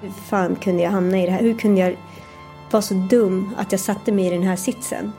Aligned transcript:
Hur 0.00 0.10
fan 0.10 0.56
kunde 0.56 0.82
jag 0.82 0.90
hamna 0.90 1.20
i 1.20 1.26
det 1.26 1.32
här? 1.32 1.40
Hur 1.40 1.58
kunde 1.58 1.80
jag 1.80 1.96
vara 2.70 2.82
så 2.82 2.94
dum 2.94 3.54
att 3.56 3.72
jag 3.72 3.80
satte 3.80 4.12
mig 4.12 4.26
i 4.26 4.30
den 4.30 4.42
här 4.42 4.56
sitsen? 4.56 5.12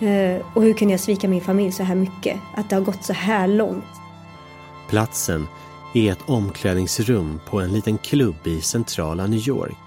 Eh, 0.00 0.46
och 0.54 0.62
hur 0.62 0.72
kunde 0.72 0.94
jag 0.94 1.00
svika 1.00 1.28
min 1.28 1.40
familj 1.40 1.72
så 1.72 1.82
här 1.82 1.94
mycket? 1.94 2.36
Att 2.54 2.70
det 2.70 2.76
har 2.76 2.82
gått 2.82 3.04
så 3.04 3.12
här 3.12 3.48
långt? 3.48 3.84
Platsen 4.88 5.46
är 5.94 6.12
ett 6.12 6.22
omklädningsrum 6.26 7.40
på 7.50 7.60
en 7.60 7.72
liten 7.72 7.98
klubb 7.98 8.46
i 8.46 8.60
centrala 8.60 9.26
New 9.26 9.48
York. 9.48 9.78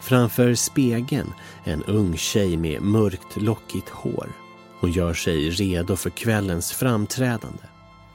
Framför 0.00 0.54
spegeln 0.54 1.32
en 1.64 1.82
ung 1.82 2.16
tjej 2.16 2.56
med 2.56 2.82
mörkt 2.82 3.36
lockigt 3.36 3.88
hår. 3.88 4.28
Hon 4.80 4.92
gör 4.92 5.14
sig 5.14 5.50
redo 5.50 5.96
för 5.96 6.10
kvällens 6.10 6.72
framträdande. 6.72 7.62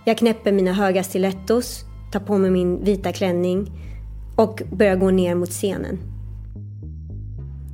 Jag 0.05 0.17
knäpper 0.17 0.51
mina 0.51 0.73
höga 0.73 1.03
stilettos, 1.03 1.85
tar 2.11 2.19
på 2.19 2.37
mig 2.37 2.51
min 2.51 2.83
vita 2.83 3.13
klänning 3.13 3.71
och 4.35 4.61
börjar 4.71 4.95
gå 4.95 5.11
ner 5.11 5.35
mot 5.35 5.49
scenen. 5.49 5.99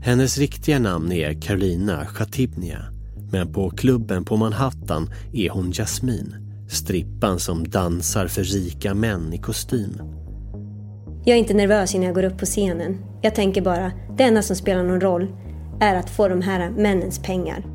Hennes 0.01 0.37
riktiga 0.37 0.79
namn 0.79 1.11
är 1.11 1.41
Carolina 1.41 2.05
Chatibnia. 2.05 2.85
Men 3.31 3.53
på 3.53 3.69
klubben 3.69 4.25
på 4.25 4.37
Manhattan 4.37 5.09
är 5.33 5.49
hon 5.49 5.71
Jasmine. 5.71 6.35
Strippan 6.69 7.39
som 7.39 7.67
dansar 7.67 8.27
för 8.27 8.43
rika 8.43 8.93
män 8.93 9.33
i 9.33 9.37
kostym. 9.37 10.01
Jag 11.25 11.35
är 11.35 11.39
inte 11.39 11.53
nervös 11.53 11.95
innan 11.95 12.05
jag 12.05 12.15
går 12.15 12.23
upp 12.23 12.37
på 12.37 12.45
scenen. 12.45 12.97
Jag 13.21 13.35
tänker 13.35 13.61
bara, 13.61 13.91
det 14.17 14.23
enda 14.23 14.41
som 14.41 14.55
spelar 14.55 14.83
någon 14.83 15.01
roll 15.01 15.27
är 15.79 15.95
att 15.95 16.09
få 16.09 16.27
de 16.27 16.41
här 16.41 16.69
männens 16.69 17.19
pengar. 17.19 17.65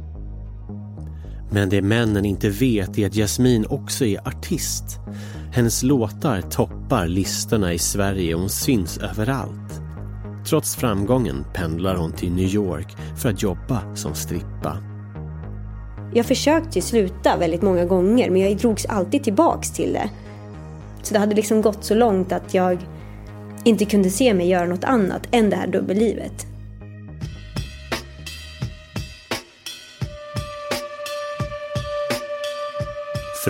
Men 1.51 1.69
det 1.69 1.83
männen 1.83 2.25
inte 2.25 2.49
vet 2.49 2.99
är 2.99 3.07
att 3.07 3.15
Jasmine 3.15 3.67
också 3.67 4.05
är 4.05 4.29
artist. 4.29 4.85
Hennes 5.55 5.83
låtar 5.83 6.41
toppar 6.41 7.07
listorna 7.07 7.73
i 7.73 7.79
Sverige 7.79 8.35
och 8.35 8.41
hon 8.41 8.51
syns 8.51 8.99
överallt. 8.99 9.81
Trots 10.49 10.77
framgången 10.77 11.45
pendlar 11.55 11.97
hon 11.97 12.13
till 12.13 12.33
New 12.33 12.55
York 12.55 12.97
för 13.23 13.29
att 13.29 13.43
jobba 13.43 13.95
som 13.95 14.15
strippa. 14.15 14.79
Jag 16.15 16.27
försökte 16.27 16.83
sluta 16.83 17.37
väldigt 17.37 17.63
många 17.63 17.85
gånger 17.85 18.31
men 18.31 18.43
jag 18.43 18.57
drogs 18.57 18.87
alltid 18.87 19.25
tillbaks 19.25 19.71
till 19.71 19.93
det. 19.93 20.11
Så 21.03 21.15
det 21.15 21.21
hade 21.21 21.35
liksom 21.35 21.63
gått 21.63 21.85
så 21.85 21.95
långt 21.95 22.33
att 22.33 22.55
jag 22.55 22.79
inte 23.65 23.85
kunde 23.85 24.11
se 24.11 24.35
mig 24.35 24.49
göra 24.49 24.67
något 24.67 24.85
annat 24.85 25.29
än 25.31 25.51
det 25.51 25.57
här 25.57 25.67
dubbellivet. 25.67 26.47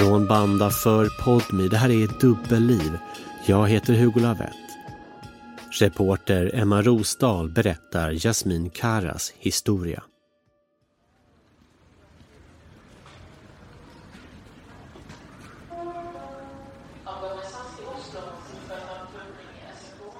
Från 0.04 0.26
Banda 0.26 0.70
för 0.70 1.08
Podmi, 1.24 1.68
det 1.68 1.76
här 1.76 1.90
är 1.90 2.20
Dubbelliv. 2.20 2.98
Jag 3.46 3.68
heter 3.68 3.94
Hugo 3.94 4.20
Lavett. 4.20 4.50
Reporter 5.80 6.50
Emma 6.54 6.82
Rosdahl 6.82 7.50
berättar 7.50 8.12
Jasmin 8.12 8.70
Karas 8.70 9.32
historia. 9.38 10.02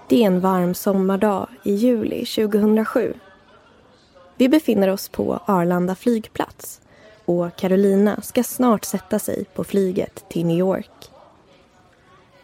Det 0.08 0.22
är 0.22 0.26
en 0.26 0.40
varm 0.40 0.74
sommardag 0.74 1.48
i 1.62 1.74
juli 1.74 2.26
2007. 2.26 3.14
Vi 4.36 4.48
befinner 4.48 4.88
oss 4.88 5.08
på 5.08 5.40
Arlanda 5.46 5.94
flygplats 5.94 6.80
och 7.24 7.56
Carolina 7.56 8.20
ska 8.22 8.42
snart 8.42 8.84
sätta 8.84 9.18
sig 9.18 9.44
på 9.54 9.64
flyget 9.64 10.24
till 10.28 10.46
New 10.46 10.58
York. 10.58 10.90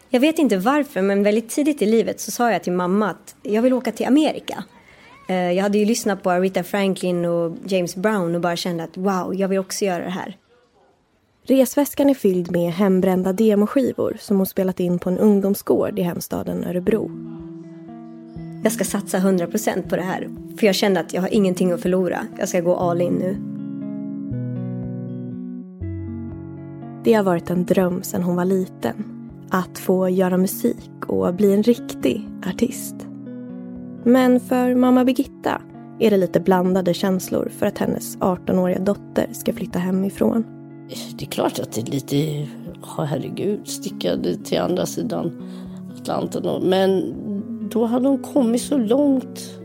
Jag 0.09 0.19
vet 0.19 0.39
inte 0.39 0.57
varför, 0.57 1.01
men 1.01 1.23
väldigt 1.23 1.49
tidigt 1.49 1.81
i 1.81 1.85
livet 1.85 2.19
så 2.19 2.31
sa 2.31 2.51
jag 2.51 2.63
till 2.63 2.73
mamma 2.73 3.09
att 3.09 3.35
jag 3.43 3.61
vill 3.61 3.73
åka 3.73 3.91
till 3.91 4.05
Amerika. 4.05 4.63
Eh, 5.29 5.51
jag 5.51 5.63
hade 5.63 5.77
ju 5.77 5.85
lyssnat 5.85 6.23
på 6.23 6.31
Aretha 6.31 6.63
Franklin 6.63 7.25
och 7.25 7.57
James 7.65 7.95
Brown 7.95 8.35
och 8.35 8.41
bara 8.41 8.55
kände 8.55 8.83
att 8.83 8.97
wow, 8.97 9.35
jag 9.35 9.47
vill 9.47 9.59
också 9.59 9.85
göra 9.85 10.03
det 10.03 10.09
här. 10.09 10.37
Resväskan 11.43 12.09
är 12.09 12.13
fylld 12.13 12.51
med 12.51 12.73
hembrända 12.73 13.33
demoskivor 13.33 14.17
som 14.19 14.37
hon 14.37 14.45
spelat 14.45 14.79
in 14.79 14.99
på 14.99 15.09
en 15.09 15.17
ungdomsgård 15.17 15.99
i 15.99 16.01
hemstaden 16.01 16.63
Örebro. 16.63 17.11
Jag 18.63 18.73
ska 18.73 18.83
satsa 18.83 19.17
100% 19.17 19.89
på 19.89 19.95
det 19.95 20.01
här, 20.01 20.29
för 20.59 20.65
jag 20.65 20.75
kände 20.75 20.99
att 20.99 21.13
jag 21.13 21.21
har 21.21 21.33
ingenting 21.33 21.71
att 21.71 21.81
förlora. 21.81 22.27
Jag 22.39 22.49
ska 22.49 22.59
gå 22.59 22.75
all 22.75 23.01
in 23.01 23.13
nu. 23.13 23.60
Det 27.03 27.13
har 27.13 27.23
varit 27.23 27.49
en 27.49 27.65
dröm 27.65 28.03
sedan 28.03 28.23
hon 28.23 28.35
var 28.35 28.45
liten. 28.45 29.03
Att 29.49 29.79
få 29.79 30.09
göra 30.09 30.37
musik 30.37 31.05
och 31.07 31.33
bli 31.33 31.53
en 31.53 31.63
riktig 31.63 32.27
artist. 32.47 32.95
Men 34.03 34.39
för 34.39 34.75
mamma 34.75 35.05
Birgitta 35.05 35.61
är 35.99 36.11
det 36.11 36.17
lite 36.17 36.39
blandade 36.39 36.93
känslor 36.93 37.51
för 37.57 37.65
att 37.65 37.77
hennes 37.77 38.17
18-åriga 38.17 38.79
dotter 38.79 39.27
ska 39.31 39.53
flytta 39.53 39.79
hemifrån. 39.79 40.43
Det 41.17 41.25
är 41.25 41.29
klart 41.29 41.59
att 41.59 41.71
det 41.71 41.81
är 41.81 41.85
lite, 41.85 42.47
oh, 42.81 43.03
herregud, 43.03 43.67
stickade 43.67 44.35
till 44.35 44.59
andra 44.59 44.85
sidan 44.85 45.31
Atlanten. 46.01 46.69
Men 46.69 47.13
då 47.69 47.85
hade 47.85 48.07
hon 48.07 48.19
kommit 48.19 48.61
så 48.61 48.77
långt. 48.77 49.59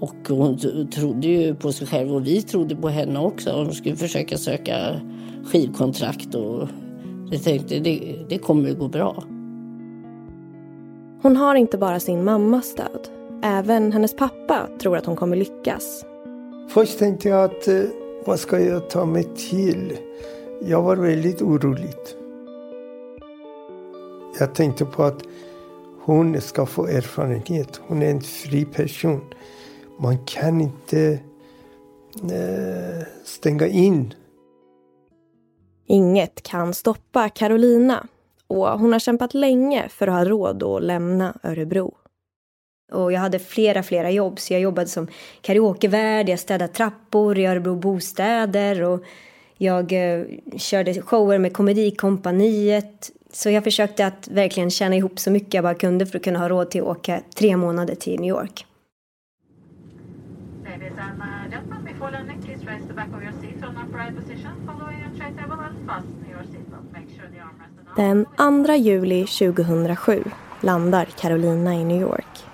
Och 0.00 0.28
hon 0.28 0.58
trodde 0.90 1.26
ju 1.28 1.54
på 1.54 1.72
sig 1.72 1.86
själv 1.86 2.14
och 2.14 2.26
vi 2.26 2.42
trodde 2.42 2.76
på 2.76 2.88
henne 2.88 3.18
också. 3.18 3.50
Hon 3.50 3.72
skulle 3.72 3.96
försöka 3.96 4.38
söka 4.38 5.00
skivkontrakt 5.46 6.34
och 6.34 6.68
jag 7.30 7.42
tänkte 7.42 7.78
det, 7.78 8.24
det 8.28 8.38
kommer 8.38 8.70
att 8.70 8.78
gå 8.78 8.88
bra. 8.88 9.24
Hon 11.22 11.36
har 11.36 11.54
inte 11.54 11.78
bara 11.78 12.00
sin 12.00 12.24
mammas 12.24 12.66
stöd. 12.66 13.08
Även 13.42 13.92
hennes 13.92 14.16
pappa 14.16 14.68
tror 14.80 14.96
att 14.96 15.06
hon 15.06 15.16
kommer 15.16 15.36
lyckas. 15.36 16.04
Först 16.68 16.98
tänkte 16.98 17.28
jag 17.28 17.44
att 17.44 17.68
eh, 17.68 17.82
vad 18.26 18.40
ska 18.40 18.60
jag 18.60 18.90
ta 18.90 19.04
mig 19.04 19.24
till? 19.24 19.98
Jag 20.62 20.82
var 20.82 20.96
väldigt 20.96 21.42
orolig. 21.42 21.94
Jag 24.38 24.54
tänkte 24.54 24.84
på 24.84 25.02
att 25.02 25.22
hon 26.00 26.40
ska 26.40 26.66
få 26.66 26.86
erfarenhet. 26.86 27.80
Hon 27.86 28.02
är 28.02 28.10
en 28.10 28.20
fri 28.20 28.64
person. 28.64 29.20
Man 29.98 30.18
kan 30.18 30.60
inte 30.60 31.20
eh, 32.22 33.06
stänga 33.24 33.66
in 33.66 34.14
Inget 35.86 36.42
kan 36.42 36.74
stoppa 36.74 37.28
Carolina 37.28 38.06
och 38.46 38.66
hon 38.66 38.92
har 38.92 38.98
kämpat 38.98 39.34
länge 39.34 39.88
för 39.88 40.06
att 40.06 40.14
ha 40.14 40.24
råd 40.24 40.62
att 40.62 40.82
lämna 40.82 41.38
Örebro. 41.42 41.94
Och 42.92 43.12
jag 43.12 43.20
hade 43.20 43.38
flera, 43.38 43.82
flera 43.82 44.10
jobb. 44.10 44.40
Så 44.40 44.52
jag 44.52 44.60
jobbade 44.60 44.88
som 44.88 45.08
karaokevärd, 45.40 46.28
jag 46.28 46.38
städade 46.38 46.72
trappor 46.72 47.38
i 47.38 47.46
Örebro 47.46 47.74
bostäder 47.74 48.82
och 48.82 49.04
jag 49.58 49.92
eh, 49.92 50.24
körde 50.56 51.02
shower 51.02 51.38
med 51.38 51.52
Komedikompaniet. 51.52 53.10
Så 53.32 53.50
jag 53.50 53.64
försökte 53.64 54.06
att 54.06 54.28
verkligen 54.28 54.70
tjäna 54.70 54.96
ihop 54.96 55.18
så 55.18 55.30
mycket 55.30 55.54
jag 55.54 55.64
bara 55.64 55.74
kunde 55.74 56.06
för 56.06 56.18
att 56.18 56.24
kunna 56.24 56.38
ha 56.38 56.48
råd 56.48 56.70
till 56.70 56.80
att 56.80 56.86
åka 56.86 57.20
tre 57.34 57.56
månader 57.56 57.94
till 57.94 58.20
New 58.20 58.28
York. 58.28 58.66
Den 67.96 68.26
2 68.66 68.74
juli 68.74 69.26
2007 69.26 70.24
landar 70.60 71.04
Carolina 71.04 71.74
i 71.74 71.84
New 71.84 72.00
York. 72.00 72.44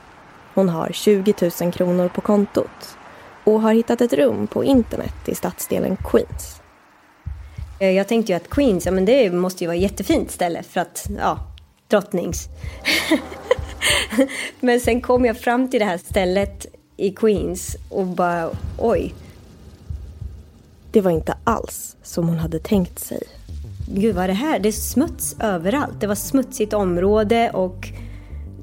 Hon 0.55 0.69
har 0.69 0.91
20 0.93 1.35
000 1.61 1.73
kronor 1.73 2.09
på 2.09 2.21
kontot 2.21 2.97
och 3.45 3.61
har 3.61 3.73
hittat 3.73 4.01
ett 4.01 4.13
rum 4.13 4.47
på 4.47 4.65
internet 4.65 5.29
i 5.29 5.35
stadsdelen 5.35 5.97
Queens. 5.97 6.61
Eh, 7.79 7.91
jag 7.91 8.09
tänkte 8.09 8.33
ju 8.33 8.37
att 8.37 8.51
Queens, 8.51 8.87
ja 8.87 8.93
men 8.93 9.05
det 9.05 9.33
måste 9.33 9.65
ju 9.65 9.69
vara 9.69 9.77
ett 9.77 9.83
jättefint 9.83 10.31
ställe 10.31 10.63
för 10.63 10.81
att, 10.81 11.07
ja, 11.19 11.39
drottnings. 11.89 12.49
men 14.61 14.81
sen 14.81 15.01
kom 15.01 15.25
jag 15.25 15.39
fram 15.39 15.71
till 15.71 15.81
det 15.81 15.87
här 15.87 15.99
stället 15.99 16.82
i 16.97 17.11
Queens 17.11 17.77
och 17.89 18.07
bara, 18.07 18.51
oj. 18.79 19.15
Det 20.91 21.01
var 21.01 21.11
inte 21.11 21.35
alls 21.45 21.97
som 22.03 22.29
hon 22.29 22.39
hade 22.39 22.59
tänkt 22.59 22.99
sig. 22.99 23.23
Gud 23.89 24.15
vad 24.15 24.25
är 24.25 24.29
det 24.29 24.35
här? 24.35 24.59
Det 24.59 24.69
är 24.69 24.73
smuts 24.73 25.37
överallt. 25.41 26.01
Det 26.01 26.07
var 26.07 26.15
smutsigt 26.15 26.73
område 26.73 27.51
och 27.51 27.89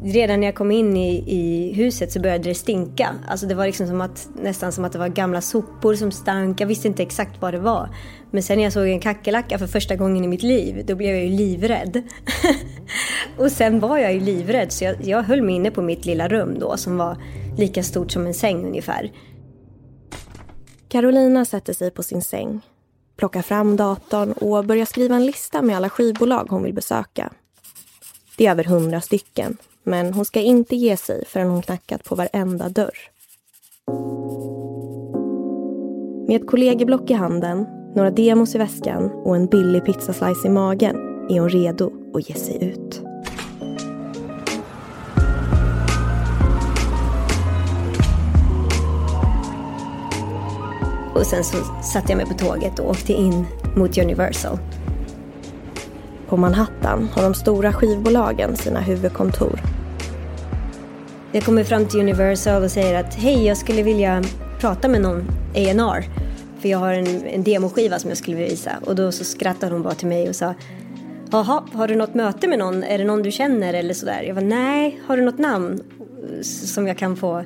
redan 0.04 0.40
när 0.40 0.48
jag 0.48 0.56
kom 0.56 0.72
in 0.72 0.98
i, 0.98 1.24
i 1.28 1.74
huset 1.74 2.12
så 2.12 2.20
började 2.20 2.44
det 2.44 2.56
stinka. 2.56 3.16
Alltså 3.28 3.46
det 3.46 3.56
var 3.56 3.66
liksom 3.66 3.88
som 3.88 4.02
att, 4.02 4.30
nästan 4.42 4.72
som 4.72 4.86
att 4.86 4.92
det 4.92 5.00
var 5.00 5.08
gamla 5.08 5.42
sopor 5.42 5.96
som 5.96 6.12
stank. 6.12 6.62
Jag 6.62 6.68
visste 6.68 6.88
inte 6.88 7.04
exakt 7.04 7.42
vad 7.42 7.54
det 7.54 7.60
var. 7.60 7.90
Men 8.32 8.44
sen 8.44 8.58
när 8.58 8.64
jag 8.64 8.74
såg 8.74 8.88
en 8.88 9.00
kackerlacka 9.00 9.60
för 9.60 9.68
första 9.68 9.96
gången 9.96 10.24
i 10.24 10.28
mitt 10.28 10.44
liv, 10.44 10.84
då 10.86 10.96
blev 10.96 11.16
jag 11.16 11.26
ju 11.26 11.30
livrädd. 11.30 12.04
och 13.38 13.52
sen 13.52 13.80
var 13.80 13.98
jag 13.98 14.14
ju 14.14 14.20
livrädd 14.20 14.72
så 14.72 14.84
jag, 14.84 14.96
jag 15.04 15.24
höll 15.24 15.42
mig 15.42 15.56
inne 15.56 15.72
på 15.72 15.82
mitt 15.82 16.06
lilla 16.06 16.28
rum 16.28 16.60
då 16.60 16.78
som 16.78 16.98
var 16.98 17.18
lika 17.60 17.84
stort 17.84 18.12
som 18.12 18.26
en 18.26 18.34
säng 18.34 18.66
ungefär. 18.66 19.12
Carolina 20.88 21.46
sätter 21.46 21.74
sig 21.74 21.92
på 21.92 22.04
sin 22.04 22.22
säng, 22.22 22.62
plockar 23.18 23.42
fram 23.42 23.76
datorn 23.76 24.32
och 24.32 24.66
börjar 24.66 24.86
skriva 24.86 25.16
en 25.16 25.26
lista 25.26 25.62
med 25.62 25.78
alla 25.78 25.90
skivbolag 25.90 26.48
hon 26.50 26.64
vill 26.64 26.74
besöka. 26.74 27.34
Det 28.38 28.46
är 28.46 28.52
över 28.52 28.64
hundra 28.64 29.02
stycken 29.02 29.58
Men 29.84 30.14
hon 30.14 30.26
ska 30.26 30.42
inte 30.42 30.76
ge 30.76 30.98
sig 30.98 31.26
förrän 31.26 31.50
hon 31.50 31.62
knackat 31.62 32.04
på 32.04 32.16
varenda 32.16 32.70
dörr. 32.70 32.98
Med 36.28 36.42
ett 36.42 36.48
kollegieblock 36.48 37.10
i 37.10 37.14
handen, 37.14 37.66
några 37.96 38.12
demos 38.12 38.56
i 38.56 38.58
väskan 38.58 39.12
och 39.12 39.36
en 39.36 39.48
billig 39.48 39.86
pizzaslice 39.86 40.48
i 40.48 40.50
magen 40.50 40.96
är 41.30 41.40
hon 41.40 41.50
redo 41.50 41.92
att 42.14 42.30
ge 42.30 42.36
sig 42.36 42.64
ut. 42.64 43.09
Och 51.20 51.26
sen 51.26 51.44
så 51.44 51.58
satte 51.84 52.12
jag 52.12 52.18
mig 52.18 52.26
på 52.26 52.34
tåget 52.34 52.80
och 52.80 52.90
åkte 52.90 53.14
in 53.14 53.46
mot 53.76 53.98
Universal. 53.98 54.58
På 56.28 56.38
Manhattan 56.38 57.10
har 57.14 57.24
de 57.24 57.34
stora 57.34 57.74
skivbolagen 57.74 58.56
sina 58.56 58.80
huvudkontor. 58.80 59.60
Jag 61.32 61.44
kommer 61.44 61.64
fram 61.64 61.86
till 61.86 62.00
Universal 62.00 62.64
och 62.64 62.72
säger 62.72 63.00
att 63.00 63.14
hej, 63.14 63.46
jag 63.46 63.58
skulle 63.58 63.84
vilja 63.84 64.24
prata 64.60 64.88
med 64.88 65.02
någon 65.02 65.20
A&R 65.56 66.06
för 66.60 66.70
jag 66.70 66.80
har 66.80 66.94
en, 66.94 67.26
en 67.26 67.44
demoskiva 67.44 68.00
som 68.00 68.10
jag 68.10 68.18
skulle 68.18 68.38
vilja 68.38 68.52
visa. 68.52 68.72
Och 68.86 68.96
då 68.96 69.12
så 69.12 69.24
skrattade 69.24 69.74
hon 69.74 69.84
bara 69.84 69.96
till 69.96 70.08
mig 70.08 70.30
och 70.30 70.36
sa 70.36 70.54
Jaha, 71.32 71.64
har 71.74 71.88
du 71.88 71.96
något 71.96 72.14
möte 72.14 72.48
med 72.48 72.60
någon? 72.60 72.84
Är 72.84 72.98
det 72.98 73.04
någon 73.04 73.24
du 73.24 73.32
känner 73.32 73.74
eller 73.74 73.94
sådär? 73.94 74.24
Jag 74.24 74.36
var 74.36 74.42
nej, 74.42 75.02
har 75.08 75.18
du 75.18 75.24
något 75.24 75.38
namn 75.38 75.82
som 76.42 76.88
jag 76.88 76.98
kan 76.98 77.18
få? 77.18 77.44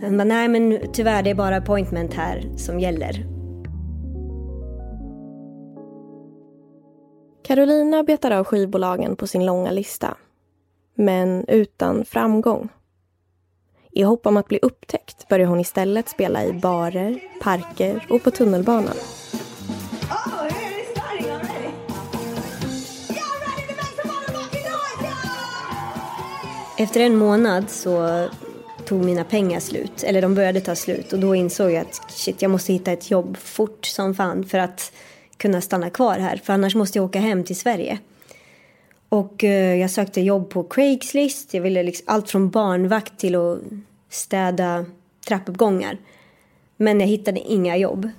Hon 0.00 0.16
bara, 0.16 0.24
nej 0.24 0.48
men 0.48 0.78
tyvärr 0.92 1.22
det 1.22 1.30
är 1.30 1.34
bara 1.34 1.56
appointment 1.56 2.14
här 2.14 2.56
som 2.56 2.80
gäller. 2.80 3.26
Carolina 7.44 8.02
betar 8.02 8.30
av 8.30 8.44
skivbolagen 8.44 9.16
på 9.16 9.26
sin 9.26 9.46
långa 9.46 9.70
lista. 9.70 10.16
Men 10.94 11.44
utan 11.48 12.04
framgång. 12.04 12.68
I 13.90 14.02
hopp 14.02 14.26
om 14.26 14.36
att 14.36 14.48
bli 14.48 14.58
upptäckt 14.62 15.28
börjar 15.28 15.46
hon 15.46 15.60
istället 15.60 16.08
spela 16.08 16.44
i 16.44 16.52
barer, 16.52 17.20
parker 17.42 18.06
och 18.10 18.22
på 18.22 18.30
tunnelbanan. 18.30 18.96
Efter 26.78 27.00
en 27.00 27.16
månad 27.16 27.70
så 27.70 28.26
tog 28.86 29.04
mina 29.04 29.24
pengar 29.24 29.60
slut, 29.60 30.02
eller 30.02 30.22
de 30.22 30.34
började 30.34 30.60
ta 30.60 30.74
slut 30.74 31.12
och 31.12 31.18
då 31.18 31.34
insåg 31.34 31.70
jag 31.70 31.80
att 31.80 32.12
shit, 32.12 32.42
jag 32.42 32.50
måste 32.50 32.72
hitta 32.72 32.92
ett 32.92 33.10
jobb 33.10 33.36
fort 33.36 33.86
som 33.86 34.14
fan 34.14 34.44
för 34.44 34.58
att 34.58 34.92
kunna 35.36 35.60
stanna 35.60 35.90
kvar 35.90 36.18
här, 36.18 36.36
för 36.44 36.52
annars 36.52 36.74
måste 36.74 36.98
jag 36.98 37.04
åka 37.04 37.20
hem 37.20 37.44
till 37.44 37.56
Sverige. 37.56 37.98
Och 39.08 39.44
eh, 39.44 39.74
jag 39.74 39.90
sökte 39.90 40.20
jobb 40.20 40.50
på 40.50 40.62
Craigslist, 40.62 41.54
jag 41.54 41.62
ville 41.62 41.82
liksom 41.82 42.04
allt 42.08 42.30
från 42.30 42.50
barnvakt 42.50 43.18
till 43.18 43.34
att 43.34 43.58
städa 44.10 44.84
trappuppgångar. 45.28 45.98
Men 46.76 47.00
jag 47.00 47.06
hittade 47.06 47.40
inga 47.40 47.76
jobb. 47.76 48.10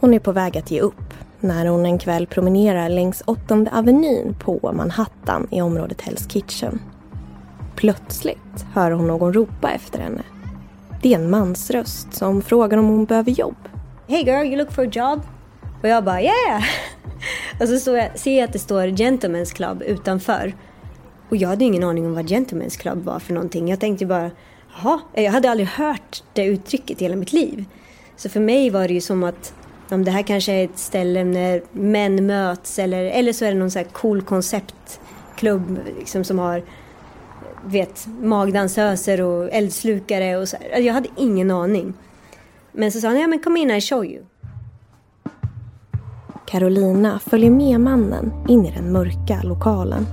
Hon 0.00 0.14
är 0.14 0.18
på 0.18 0.32
väg 0.32 0.58
att 0.58 0.70
ge 0.70 0.80
upp 0.80 1.14
när 1.40 1.66
hon 1.66 1.86
en 1.86 1.98
kväll 1.98 2.26
promenerar 2.26 2.88
längs 2.88 3.22
åttonde 3.26 3.70
avenyn 3.70 4.34
på 4.40 4.72
Manhattan 4.74 5.48
i 5.50 5.60
området 5.60 6.02
Hell's 6.02 6.30
Kitchen. 6.30 6.80
Plötsligt 7.76 8.66
hör 8.74 8.90
hon 8.90 9.06
någon 9.06 9.32
ropa 9.32 9.70
efter 9.70 9.98
henne. 9.98 10.22
Det 11.02 11.14
är 11.14 11.18
en 11.18 11.30
mansröst 11.30 12.14
som 12.14 12.42
frågar 12.42 12.78
om 12.78 12.86
hon 12.88 13.04
behöver 13.04 13.30
jobb. 13.30 13.56
Hey 14.06 14.24
girl, 14.24 14.46
you 14.46 14.56
look 14.56 14.72
for 14.72 14.86
a 14.86 14.90
job? 14.92 15.20
Och 15.82 15.88
jag 15.88 16.04
bara 16.04 16.22
yeah! 16.22 16.62
Och 17.60 17.68
så 17.68 17.96
jag, 17.96 18.18
ser 18.18 18.38
jag 18.38 18.44
att 18.44 18.52
det 18.52 18.58
står 18.58 18.86
Gentlemen's 18.86 19.54
Club 19.54 19.82
utanför. 19.82 20.54
Och 21.28 21.36
jag 21.36 21.48
hade 21.48 21.64
ingen 21.64 21.84
aning 21.84 22.06
om 22.06 22.14
vad 22.14 22.24
Gentlemen's 22.24 22.78
Club 22.78 23.04
var 23.04 23.18
för 23.18 23.34
någonting. 23.34 23.68
Jag 23.68 23.80
tänkte 23.80 24.06
bara, 24.06 24.30
jaha, 24.82 25.00
jag 25.14 25.32
hade 25.32 25.50
aldrig 25.50 25.68
hört 25.68 26.22
det 26.32 26.44
uttrycket 26.44 27.02
i 27.02 27.04
hela 27.04 27.16
mitt 27.16 27.32
liv. 27.32 27.64
Så 28.16 28.28
för 28.28 28.40
mig 28.40 28.70
var 28.70 28.88
det 28.88 28.94
ju 28.94 29.00
som 29.00 29.24
att 29.24 29.54
om 29.92 30.04
det 30.04 30.10
här 30.10 30.22
kanske 30.22 30.52
är 30.52 30.64
ett 30.64 30.78
ställe 30.78 31.24
när 31.24 31.62
män 31.72 32.26
möts 32.26 32.78
eller, 32.78 33.04
eller 33.04 33.32
så 33.32 33.44
är 33.44 33.52
det 33.52 33.58
någon 33.58 33.70
så 33.70 33.78
här 33.78 33.86
cool 33.86 34.22
konceptklubb 34.22 35.78
liksom, 35.98 36.24
som 36.24 36.38
har 36.38 36.62
vet, 37.64 38.06
magdansöser 38.20 39.20
och 39.20 39.52
eldslukare 39.52 40.36
och 40.36 40.48
så. 40.48 40.56
Alltså, 40.56 40.80
jag 40.80 40.94
hade 40.94 41.08
ingen 41.16 41.50
aning. 41.50 41.94
Men 42.72 42.92
så 42.92 43.00
sa 43.00 43.08
han, 43.08 43.20
ja 43.20 43.26
men 43.26 43.38
kom 43.38 43.56
in 43.56 43.70
I 43.70 43.80
show 43.80 44.04
you. 44.04 44.24
Carolina 46.46 47.20
följer 47.26 47.50
med 47.50 47.80
mannen 47.80 48.32
in 48.48 48.66
i 48.66 48.70
den 48.70 48.92
mörka 48.92 49.40
lokalen. 49.42 50.06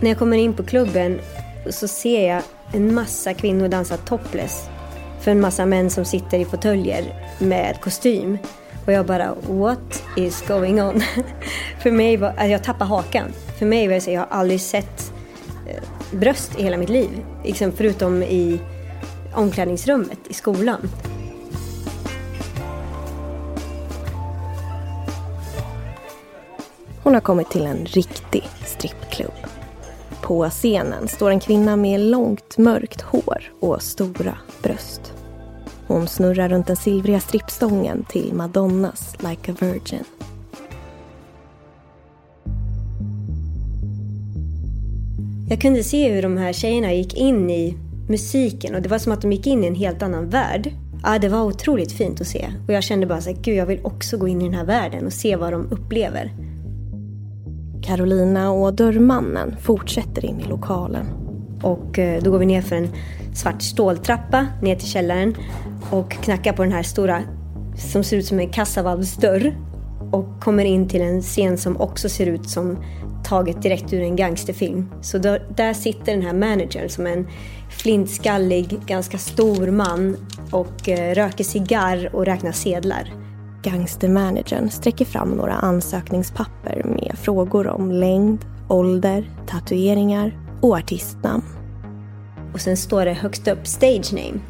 När 0.00 0.08
jag 0.08 0.18
kommer 0.18 0.36
in 0.36 0.54
på 0.54 0.62
klubben 0.62 1.20
så 1.70 1.88
ser 1.88 2.28
jag 2.28 2.42
en 2.72 2.94
massa 2.94 3.34
kvinnor 3.34 3.68
dansa 3.68 3.96
topless 3.96 4.68
för 5.20 5.30
en 5.30 5.40
massa 5.40 5.66
män 5.66 5.90
som 5.90 6.04
sitter 6.04 6.38
i 6.38 6.44
fåtöljer 6.44 7.30
med 7.38 7.80
kostym. 7.80 8.38
Och 8.86 8.92
jag 8.92 9.06
bara, 9.06 9.34
what 9.48 10.02
is 10.16 10.44
going 10.48 10.82
on? 10.82 11.02
för 11.82 11.90
mig 11.90 12.16
var, 12.16 12.28
alltså 12.28 12.46
jag 12.46 12.64
tappade 12.64 12.88
hakan. 12.90 13.32
För 13.58 13.66
mig 13.66 13.88
var 13.88 13.94
det 13.94 14.00
så, 14.00 14.10
jag 14.10 14.20
har 14.20 14.28
aldrig 14.30 14.60
sett 14.60 15.12
eh, 15.68 15.82
bröst 16.18 16.58
i 16.58 16.62
hela 16.62 16.76
mitt 16.76 16.88
liv. 16.88 17.24
Liksom 17.44 17.72
förutom 17.72 18.22
i 18.22 18.60
omklädningsrummet 19.34 20.18
i 20.28 20.34
skolan. 20.34 20.90
Hon 27.02 27.14
har 27.14 27.20
kommit 27.20 27.50
till 27.50 27.66
en 27.66 27.86
riktig 27.86 28.48
strippklubb. 28.66 29.34
På 30.24 30.50
scenen 30.50 31.08
står 31.08 31.30
en 31.30 31.40
kvinna 31.40 31.76
med 31.76 32.00
långt 32.00 32.58
mörkt 32.58 33.00
hår 33.00 33.52
och 33.60 33.82
stora 33.82 34.38
bröst. 34.62 35.12
Hon 35.86 36.08
snurrar 36.08 36.48
runt 36.48 36.66
den 36.66 36.76
silvriga 36.76 37.20
strippstången 37.20 38.04
till 38.08 38.34
Madonnas 38.34 39.16
Like 39.18 39.52
a 39.52 39.54
Virgin. 39.60 40.04
Jag 45.48 45.60
kunde 45.60 45.84
se 45.84 46.12
hur 46.12 46.22
de 46.22 46.36
här 46.36 46.52
tjejerna 46.52 46.92
gick 46.92 47.16
in 47.16 47.50
i 47.50 47.76
musiken 48.08 48.74
och 48.74 48.82
det 48.82 48.88
var 48.88 48.98
som 48.98 49.12
att 49.12 49.22
de 49.22 49.32
gick 49.32 49.46
in 49.46 49.64
i 49.64 49.66
en 49.66 49.74
helt 49.74 50.02
annan 50.02 50.28
värld. 50.28 50.72
Ja, 51.02 51.18
det 51.18 51.28
var 51.28 51.42
otroligt 51.42 51.92
fint 51.92 52.20
att 52.20 52.26
se 52.26 52.46
och 52.66 52.72
jag 52.72 52.82
kände 52.82 53.06
bara 53.06 53.20
så 53.20 53.30
här, 53.30 53.36
gud 53.42 53.56
jag 53.56 53.66
vill 53.66 53.80
också 53.84 54.16
gå 54.16 54.28
in 54.28 54.40
i 54.40 54.44
den 54.44 54.54
här 54.54 54.66
världen 54.66 55.06
och 55.06 55.12
se 55.12 55.36
vad 55.36 55.52
de 55.52 55.72
upplever. 55.72 56.53
Carolina 57.84 58.50
och 58.50 58.74
dörrmannen 58.74 59.56
fortsätter 59.62 60.24
in 60.24 60.40
i 60.40 60.44
lokalen. 60.44 61.06
Och 61.62 61.98
eh, 61.98 62.22
då 62.22 62.30
går 62.30 62.38
vi 62.38 62.46
ner 62.46 62.62
för 62.62 62.76
en 62.76 62.88
svart 63.34 63.62
ståltrappa 63.62 64.46
ner 64.62 64.76
till 64.76 64.88
källaren 64.88 65.36
och 65.90 66.10
knackar 66.10 66.52
på 66.52 66.62
den 66.62 66.72
här 66.72 66.82
stora 66.82 67.22
som 67.76 68.04
ser 68.04 68.16
ut 68.16 68.26
som 68.26 68.40
en 68.40 68.48
kassavalvsdörr 68.48 69.56
och 70.12 70.40
kommer 70.40 70.64
in 70.64 70.88
till 70.88 71.00
en 71.00 71.22
scen 71.22 71.58
som 71.58 71.80
också 71.80 72.08
ser 72.08 72.26
ut 72.26 72.50
som 72.50 72.78
taget 73.24 73.62
direkt 73.62 73.92
ur 73.92 74.02
en 74.02 74.16
gangsterfilm. 74.16 74.90
Så 75.00 75.18
där, 75.18 75.46
där 75.56 75.74
sitter 75.74 76.12
den 76.12 76.22
här 76.22 76.34
managern 76.34 76.88
som 76.88 77.06
är 77.06 77.10
en 77.10 77.28
flintskallig, 77.70 78.78
ganska 78.86 79.18
stor 79.18 79.70
man 79.70 80.16
och 80.50 80.88
eh, 80.88 81.14
röker 81.14 81.44
cigarr 81.44 82.10
och 82.14 82.26
räknar 82.26 82.52
sedlar. 82.52 83.23
Gangstermanagern 83.64 84.70
sträcker 84.70 85.04
fram 85.04 85.30
några 85.30 85.54
ansökningspapper 85.54 86.84
med 86.84 87.18
frågor 87.18 87.66
om 87.66 87.92
längd, 87.92 88.38
ålder, 88.68 89.30
tatueringar 89.46 90.38
och 90.60 90.76
artistnamn. 90.76 91.44
Och 92.54 92.60
sen 92.60 92.76
står 92.76 93.04
det 93.04 93.12
högst 93.12 93.48
upp 93.48 93.66
stage 93.66 94.12
name. 94.12 94.40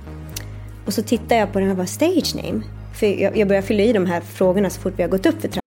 Och 0.86 0.94
så 0.94 1.02
tittar 1.02 1.36
jag 1.36 1.52
på 1.52 1.60
den 1.60 1.70
och 1.70 1.76
bara 1.76 1.86
stage 1.86 2.34
name? 2.34 2.62
För 2.94 3.06
jag, 3.06 3.36
jag 3.36 3.48
börjar 3.48 3.62
fylla 3.62 3.82
i 3.82 3.92
de 3.92 4.06
här 4.06 4.20
frågorna 4.20 4.70
så 4.70 4.80
fort 4.80 4.92
vi 4.96 5.02
har 5.02 5.10
gått 5.10 5.26
upp 5.26 5.40
för 5.40 5.48
trappan. 5.48 5.60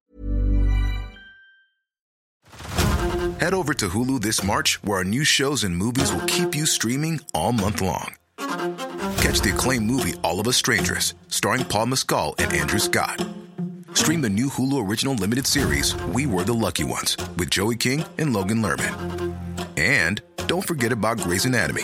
Head 3.39 3.53
over 3.53 3.73
to 3.73 3.85
Hulu 3.85 4.19
this 4.19 4.43
March 4.43 4.79
where 4.83 4.97
our 4.97 5.03
new 5.03 5.23
shows 5.23 5.63
and 5.63 5.77
movies 5.77 6.13
will 6.13 6.27
keep 6.27 6.55
you 6.55 6.65
streaming 6.65 7.19
all 7.33 7.51
month 7.51 7.83
long. 7.83 8.26
Catch 9.27 9.41
the 9.41 9.53
acclaimed 9.53 9.85
movie 9.85 10.13
All 10.23 10.39
of 10.39 10.47
Us 10.47 10.55
Strangers 10.55 11.13
starring 11.27 11.65
Paul 11.65 11.87
Mescal 11.87 12.33
and 12.37 12.53
Andrew 12.53 12.79
Scott. 12.79 13.27
Stream 13.93 14.21
the 14.21 14.29
new 14.29 14.47
Hulu 14.47 14.87
original 14.87 15.15
limited 15.15 15.45
series 15.45 16.01
We 16.13 16.25
Were 16.25 16.45
the 16.45 16.53
Lucky 16.53 16.85
Ones 16.85 17.17
with 17.35 17.49
Joey 17.49 17.75
King 17.75 18.05
and 18.17 18.31
Logan 18.33 18.61
Lerman. 18.61 19.35
And 19.75 20.21
don't 20.47 20.65
forget 20.65 20.93
about 20.93 21.17
Grey's 21.17 21.43
Anatomy. 21.43 21.83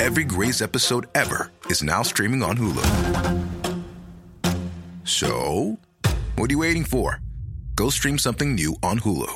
Every 0.00 0.24
Grey's 0.24 0.60
episode 0.60 1.06
ever 1.14 1.50
is 1.70 1.82
now 1.82 2.02
streaming 2.02 2.42
on 2.42 2.58
Hulu. 2.58 2.84
So, 5.04 5.78
what 6.36 6.50
are 6.50 6.52
you 6.52 6.58
waiting 6.58 6.84
for? 6.84 7.22
Go 7.74 7.88
stream 7.88 8.18
something 8.18 8.54
new 8.54 8.76
on 8.82 8.98
Hulu. 8.98 9.32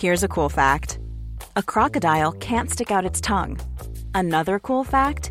Here's 0.00 0.24
a 0.24 0.28
cool 0.28 0.48
fact 0.48 0.98
a 1.54 1.62
crocodile 1.62 2.32
can't 2.32 2.68
stick 2.68 2.90
out 2.90 3.06
its 3.06 3.20
tongue. 3.20 3.60
Another 4.16 4.58
cool 4.58 4.82
fact 4.82 5.30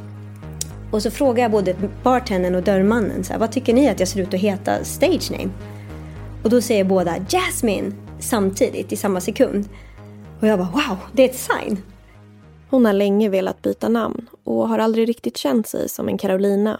Och 0.91 1.03
så 1.03 1.11
frågar 1.11 1.43
jag 1.43 1.51
både 1.51 1.75
bartendern 2.03 2.55
och 2.55 2.63
dörrmannen 2.63 3.23
så 3.23 3.33
här, 3.33 3.39
vad 3.39 3.51
tycker 3.51 3.73
ni 3.73 3.89
att 3.89 3.99
jag 3.99 4.07
ser 4.09 4.21
ut 4.21 4.33
att 4.33 4.39
heta 4.39 4.83
stage 4.83 5.31
name? 5.31 5.49
Och 6.43 6.49
då 6.49 6.61
säger 6.61 6.83
båda 6.83 7.15
Jasmine 7.29 7.93
samtidigt 8.19 8.91
i 8.91 8.95
samma 8.95 9.21
sekund. 9.21 9.69
Och 10.39 10.47
jag 10.47 10.59
bara 10.59 10.71
wow, 10.71 10.97
det 11.13 11.23
är 11.23 11.29
ett 11.29 11.39
sign. 11.39 11.83
Hon 12.69 12.85
har 12.85 12.93
länge 12.93 13.29
velat 13.29 13.61
byta 13.61 13.89
namn 13.89 14.29
och 14.43 14.69
har 14.69 14.79
aldrig 14.79 15.09
riktigt 15.09 15.37
känt 15.37 15.67
sig 15.67 15.89
som 15.89 16.07
en 16.07 16.17
Carolina. 16.17 16.79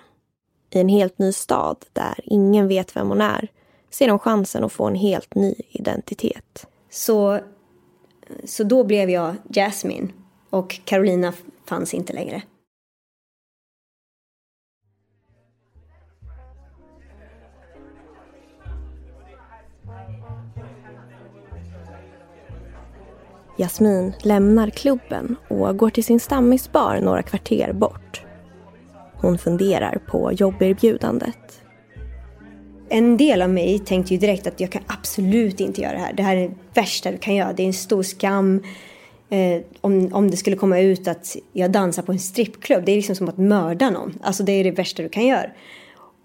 I 0.70 0.80
en 0.80 0.90
helt 0.90 1.20
ny 1.20 1.32
stad 1.32 1.78
där 1.94 2.20
ingen 2.24 2.68
vet 2.68 2.96
vem 2.96 3.08
hon 3.08 3.22
är 3.22 3.48
ser 3.90 4.10
hon 4.10 4.20
chansen 4.20 4.64
att 4.64 4.72
få 4.72 4.86
en 4.86 4.96
helt 4.96 5.36
ny 5.36 5.56
identitet. 5.70 6.68
Så, 6.90 7.40
så 8.46 8.64
då 8.64 8.84
blev 8.84 9.10
jag 9.10 9.36
Jasmine 9.50 10.08
och 10.50 10.80
Carolina 10.86 11.34
fanns 11.66 11.94
inte 11.94 12.14
längre. 12.14 12.42
Jasmin 23.62 24.14
lämnar 24.24 24.70
klubben 24.70 25.36
och 25.48 25.78
går 25.78 25.90
till 25.90 26.04
sin 26.04 26.20
stammisbar 26.20 27.00
några 27.02 27.24
kvarter 27.24 27.74
bort. 27.74 28.22
Hon 29.14 29.38
funderar 29.38 30.02
på 30.08 30.32
jobberbjudandet. 30.34 31.62
En 32.90 33.18
del 33.18 33.42
av 33.42 33.50
mig 33.50 33.80
tänkte 33.80 34.14
ju 34.14 34.20
direkt 34.20 34.48
att 34.48 34.60
jag 34.60 34.72
kan 34.72 34.82
absolut 34.88 35.60
inte 35.60 35.82
göra 35.82 35.94
det 35.94 36.00
här. 36.00 36.14
Det 36.14 36.24
här 36.24 36.36
är 36.36 36.50
det 36.50 36.56
värsta 36.74 37.12
du 37.12 37.18
kan 37.18 37.36
göra. 37.36 37.54
Det 37.54 37.64
är 37.64 37.68
en 37.68 37.74
stor 37.74 38.04
skam. 38.04 38.64
Eh, 39.30 39.62
om, 39.82 40.14
om 40.14 40.32
det 40.32 40.38
skulle 40.38 40.56
komma 40.56 40.80
ut 40.80 41.08
att 41.08 41.36
jag 41.54 41.72
dansar 41.72 42.04
på 42.04 42.12
en 42.12 42.20
strippklubb. 42.20 42.86
Det 42.86 42.92
är 42.92 42.96
liksom 42.96 43.16
som 43.16 43.30
att 43.30 43.38
mörda 43.38 43.90
någon. 43.90 44.20
Alltså 44.22 44.44
det 44.44 44.52
är 44.52 44.64
det 44.64 44.72
värsta 44.72 45.04
du 45.04 45.10
kan 45.10 45.26
göra. 45.28 45.50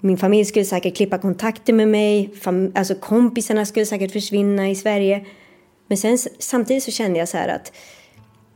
Min 0.01 0.19
familj 0.19 0.45
skulle 0.45 0.65
säkert 0.65 0.97
klippa 0.97 1.19
kontakter 1.19 1.73
med 1.73 1.89
mig. 1.89 2.31
Fam 2.43 2.73
alltså 2.75 2.95
kompisarna 2.95 3.67
skulle 3.67 3.87
säkert 3.87 4.13
försvinna 4.13 4.71
i 4.71 4.75
Sverige. 4.75 5.25
Men 5.87 5.99
sen 5.99 6.19
samtidigt 6.39 6.83
så 6.83 6.91
kände 6.91 7.19
jag 7.19 7.29
så 7.29 7.37
här 7.37 7.49
att 7.49 7.73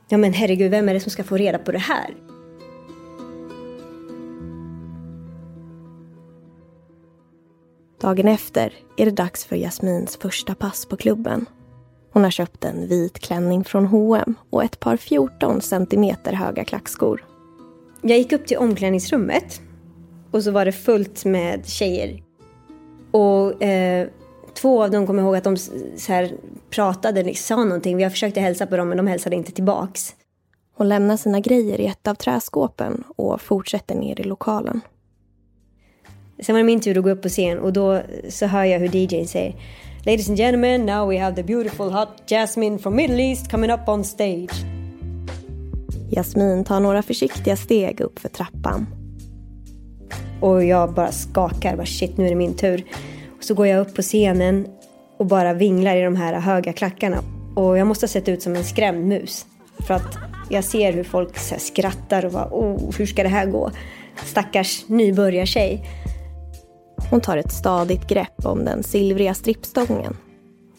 ja 0.09 0.19
men 0.19 0.33
herregud, 0.33 0.71
vem 0.71 0.89
är 0.89 0.95
det 0.95 1.01
som 1.01 1.11
ska 1.11 1.25
få 1.25 1.37
reda 1.37 1.59
på 1.59 1.73
det 1.73 1.79
här? 1.79 2.15
Dagen 8.01 8.29
efter 8.29 8.73
är 8.97 9.05
det 9.05 9.11
dags 9.11 9.45
för 9.45 9.57
Jasmins 9.57 10.17
första 10.17 10.55
pass 10.55 10.87
på 10.87 10.97
klubben. 10.97 11.47
Hon 12.13 12.25
har 12.25 12.31
köpt 12.31 12.65
en 12.65 12.89
vit 12.89 13.19
klänning 13.19 13.65
från 13.65 13.87
H&M 13.87 14.35
och 14.51 14.65
ett 14.65 14.81
par 14.81 14.97
14 14.97 15.61
centimeter 15.61 16.33
höga 16.33 16.65
klackskor. 16.65 17.25
Jag 18.03 18.19
gick 18.19 18.33
upp 18.33 18.47
till 18.47 18.57
omklädningsrummet 18.57 19.61
och 20.31 20.43
så 20.43 20.51
var 20.51 20.65
det 20.65 20.73
fullt 20.73 21.25
med 21.25 21.67
tjejer. 21.67 22.23
Och 23.11 23.63
eh, 23.63 24.09
två 24.55 24.83
av 24.85 24.91
dem 24.91 25.07
kommer 25.07 25.23
ihåg 25.23 25.37
att 25.37 25.45
de 25.45 25.57
så 25.57 26.13
här, 26.13 26.33
pratade, 26.71 27.23
liksom, 27.23 27.57
sa 27.57 27.65
någonting. 27.65 28.01
Jag 28.01 28.13
försökte 28.13 28.41
hälsa 28.41 28.67
på 28.67 28.77
dem 28.77 28.89
men 28.89 28.97
de 28.97 29.07
hälsade 29.07 29.37
inte 29.37 29.53
tillbaks. 29.53 30.15
Hon 30.77 30.89
lämnar 30.89 31.17
sina 31.17 31.41
grejer 31.41 31.81
i 31.81 31.87
ett 31.87 32.09
av 32.09 32.15
träskåpen 32.15 33.05
och 33.17 33.41
fortsätter 33.41 33.95
ner 33.95 34.21
i 34.21 34.25
lokalen. 34.25 34.81
Sen 36.43 36.55
var 36.55 36.61
det 36.61 36.65
min 36.65 36.81
tur 36.81 36.99
att 36.99 37.05
gå 37.05 37.11
upp 37.11 37.23
på 37.23 37.29
scen 37.29 37.59
och 37.59 37.73
då 37.73 38.01
så 38.29 38.47
hör 38.47 38.65
jag 38.65 38.79
hur 38.79 38.97
DJn 38.97 39.29
säger 39.29 39.55
Ladies 40.07 40.29
and 40.29 40.39
gentlemen, 40.39 40.87
now 40.87 41.09
we 41.11 41.19
have 41.19 41.37
the 41.37 41.43
beautiful 41.43 41.91
hot 41.91 42.09
Jasmine 42.27 42.79
from 42.79 42.97
Middle 42.97 43.21
East 43.23 43.51
coming 43.51 43.71
up 43.71 43.89
on 43.89 44.05
stage. 44.05 44.65
Jasmin 46.11 46.65
tar 46.65 46.81
några 46.81 47.03
försiktiga 47.03 47.57
steg 47.57 48.01
upp 48.01 48.19
för 48.19 48.29
trappan. 48.29 48.87
Och 50.41 50.65
jag 50.65 50.95
bara 50.95 51.13
skakar, 51.13 51.77
bara 51.77 51.87
shit 51.87 52.17
nu 52.17 52.25
är 52.25 52.29
det 52.29 52.35
min 52.35 52.55
tur. 52.55 52.85
Så 53.41 53.55
går 53.55 53.67
jag 53.67 53.81
upp 53.81 53.95
på 53.95 54.03
scenen 54.03 54.67
och 55.17 55.27
bara 55.27 55.53
vinglar 55.53 55.97
i 55.97 56.03
de 56.03 56.17
här 56.17 56.41
höga 56.41 56.73
klackarna. 56.73 57.23
Och 57.55 57.79
jag 57.79 57.87
måste 57.87 58.05
ha 58.05 58.09
sett 58.09 58.29
ut 58.29 58.43
som 58.43 58.57
en 58.57 58.65
skrämd 58.65 59.07
mus. 59.07 59.47
För 59.87 59.95
att 59.95 60.19
jag 60.49 60.65
ser 60.65 60.93
hur 60.93 61.05
folk 61.05 61.39
skrattar 61.39 62.25
och 62.25 62.33
bara 62.33 62.49
oh, 62.51 62.95
hur 62.99 63.07
ska 63.07 63.23
det 63.23 63.29
här 63.29 63.47
gå? 63.47 63.71
Stackars 64.25 64.85
nybörjartjej. 64.87 65.85
Hon 67.11 67.21
tar 67.21 67.37
ett 67.37 67.53
stadigt 67.53 68.09
grepp 68.09 68.47
om 68.47 68.65
den 68.65 68.83
silvriga 68.83 69.35
strippstången. 69.35 70.17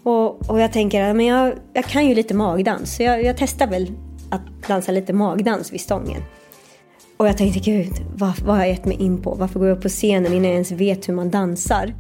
Och, 0.03 0.49
och 0.49 0.59
jag 0.59 0.73
tänker 0.73 1.13
men 1.13 1.25
jag, 1.25 1.53
jag 1.73 1.85
kan 1.85 2.07
ju 2.07 2.15
lite 2.15 2.33
magdans, 2.33 2.95
så 2.95 3.03
jag, 3.03 3.23
jag 3.23 3.37
testar 3.37 3.67
väl 3.67 3.91
att 4.29 4.67
dansa 4.67 4.91
lite 4.91 5.13
magdans 5.13 5.73
vid 5.73 5.81
stången. 5.81 6.21
Och 7.17 7.27
jag 7.27 7.37
tänkte, 7.37 7.59
gud, 7.59 7.93
vad, 8.15 8.39
vad 8.39 8.55
har 8.55 8.61
jag 8.63 8.69
gett 8.69 8.85
mig 8.85 9.01
in 9.01 9.21
på? 9.21 9.35
Varför 9.35 9.59
går 9.59 9.67
jag 9.67 9.77
upp 9.77 9.83
på 9.83 9.89
scenen 9.89 10.33
innan 10.33 10.43
jag 10.43 10.53
ens 10.53 10.71
vet 10.71 11.09
hur 11.09 11.13
man 11.13 11.29
dansar? 11.29 11.93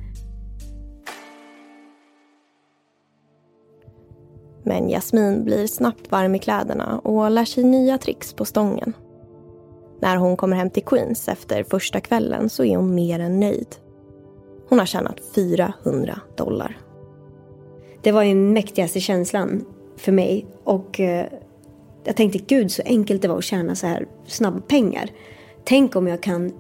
Men 4.63 4.89
Jasmin 4.89 5.43
blir 5.43 5.67
snabbt 5.67 6.11
varm 6.11 6.35
i 6.35 6.39
kläderna 6.39 6.99
och 6.99 7.31
lär 7.31 7.45
sig 7.45 7.63
nya 7.63 7.97
tricks 7.97 8.33
på 8.33 8.45
stången. 8.45 8.93
När 10.01 10.15
hon 10.17 10.37
kommer 10.37 10.55
hem 10.55 10.69
till 10.69 10.83
Queens 10.83 11.27
efter 11.27 11.63
första 11.63 11.99
kvällen 11.99 12.49
så 12.49 12.63
är 12.63 12.77
hon 12.77 12.95
mer 12.95 13.19
än 13.19 13.39
nöjd. 13.39 13.75
Hon 14.69 14.79
har 14.79 14.85
tjänat 14.85 15.19
400 15.35 16.19
dollar. 16.37 16.77
Det 18.01 18.11
var 18.11 18.23
den 18.23 18.53
mäktigaste 18.53 18.99
känslan 18.99 19.65
för 19.97 20.11
mig 20.11 20.45
och 20.63 20.99
eh, 20.99 21.25
jag 22.03 22.15
tänkte 22.15 22.39
gud 22.39 22.71
så 22.71 22.81
enkelt 22.85 23.21
det 23.21 23.27
var 23.27 23.37
att 23.37 23.43
tjäna 23.43 23.75
så 23.75 23.87
här 23.87 24.07
snabba 24.27 24.59
pengar. 24.59 25.09
Tänk 25.63 25.95
om 25.95 26.07
jag 26.07 26.23
kan 26.23 26.51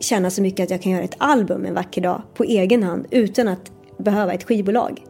tjäna 0.00 0.30
så 0.30 0.42
mycket 0.42 0.64
att 0.64 0.70
jag 0.70 0.82
kan 0.82 0.92
göra 0.92 1.04
ett 1.04 1.16
album 1.18 1.64
en 1.64 1.74
vacker 1.74 2.00
dag 2.00 2.22
på 2.34 2.44
egen 2.44 2.82
hand 2.82 3.06
utan 3.10 3.48
att 3.48 3.72
behöva 3.98 4.32
ett 4.32 4.44
skivbolag. 4.44 5.04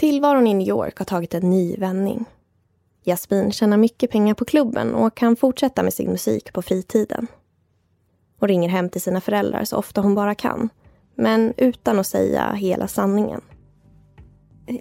Tillvaron 0.00 0.46
i 0.46 0.54
New 0.54 0.68
York 0.68 0.98
har 0.98 1.04
tagit 1.04 1.34
en 1.34 1.50
ny 1.50 1.76
vändning. 1.76 2.24
Jasmin 3.04 3.52
tjänar 3.52 3.76
mycket 3.76 4.10
pengar 4.10 4.34
på 4.34 4.44
klubben 4.44 4.94
och 4.94 5.14
kan 5.14 5.36
fortsätta 5.36 5.82
med 5.82 5.94
sin 5.94 6.10
musik 6.10 6.52
på 6.52 6.62
fritiden. 6.62 7.26
Hon 8.38 8.48
ringer 8.48 8.68
hem 8.68 8.88
till 8.88 9.00
sina 9.00 9.20
föräldrar 9.20 9.64
så 9.64 9.76
ofta 9.76 10.00
hon 10.00 10.14
bara 10.14 10.34
kan, 10.34 10.68
men 11.14 11.54
utan 11.56 11.98
att 11.98 12.06
säga 12.06 12.52
hela 12.52 12.88
sanningen. 12.88 13.40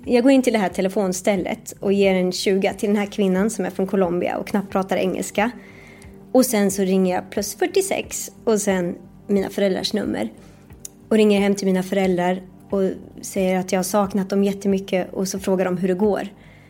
Jag 0.06 0.24
går 0.24 0.32
in 0.32 0.42
till 0.42 0.54
det 0.54 0.60
här 0.60 0.70
telefonstället 0.70 1.74
och 1.80 1.94
ger 1.94 2.16
en 2.16 2.32
20 2.32 2.74
till 2.74 2.90
den 2.90 2.98
här 2.98 3.06
kvinnan 3.06 3.50
som 3.50 3.66
är 3.66 3.70
från 3.70 3.88
Colombia 3.88 4.38
och 4.38 4.48
knappt 4.48 4.72
pratar 4.72 4.98
engelska. 4.98 5.52
Och 6.32 6.46
sen 6.46 6.72
så 6.72 6.82
ringer 6.82 7.16
jag 7.16 7.30
plus 7.30 7.56
46 7.56 8.32
och 8.44 8.62
sen 8.62 8.96
mina 9.28 9.50
föräldrars 9.50 9.94
nummer. 9.94 10.30
Och 11.10 11.16
ringer 11.16 11.40
hem 11.40 11.56
till 11.56 11.68
mina 11.68 11.84
föräldrar 11.84 12.42
och 12.70 12.92
säger 13.22 13.60
att 13.60 13.72
jag 13.72 13.80
har 13.80 13.84
saknat 13.84 14.30
dem 14.30 14.44
jättemycket 14.44 15.14
och 15.14 15.28
så 15.28 15.40
frågar 15.40 15.66
de 15.66 15.78
hur 15.78 15.88
det 15.88 15.94
går 15.94 16.28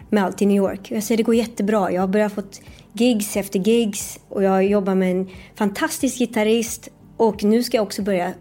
med 0.10 0.24
allt 0.24 0.42
i 0.42 0.46
New 0.46 0.58
York. 0.58 0.92
Jag 0.92 1.04
säger 1.04 1.18
det 1.18 1.24
går 1.24 1.36
jättebra. 1.36 1.92
Jag 1.92 2.02
har 2.02 2.08
börjat 2.08 2.34
fått 2.34 2.62
gigs 2.94 3.38
efter 3.38 3.60
gigs 3.60 4.20
och 4.30 4.44
jag 4.44 4.66
jobbar 4.66 4.96
med 4.96 5.12
en 5.12 5.30
fantastisk 5.56 6.18
gitarrist 6.18 6.90
och 7.18 7.44
nu 7.44 7.64
ska 7.64 7.78
jag 7.78 7.84
också 7.84 8.02
börja 8.02 8.28
eh, 8.28 8.34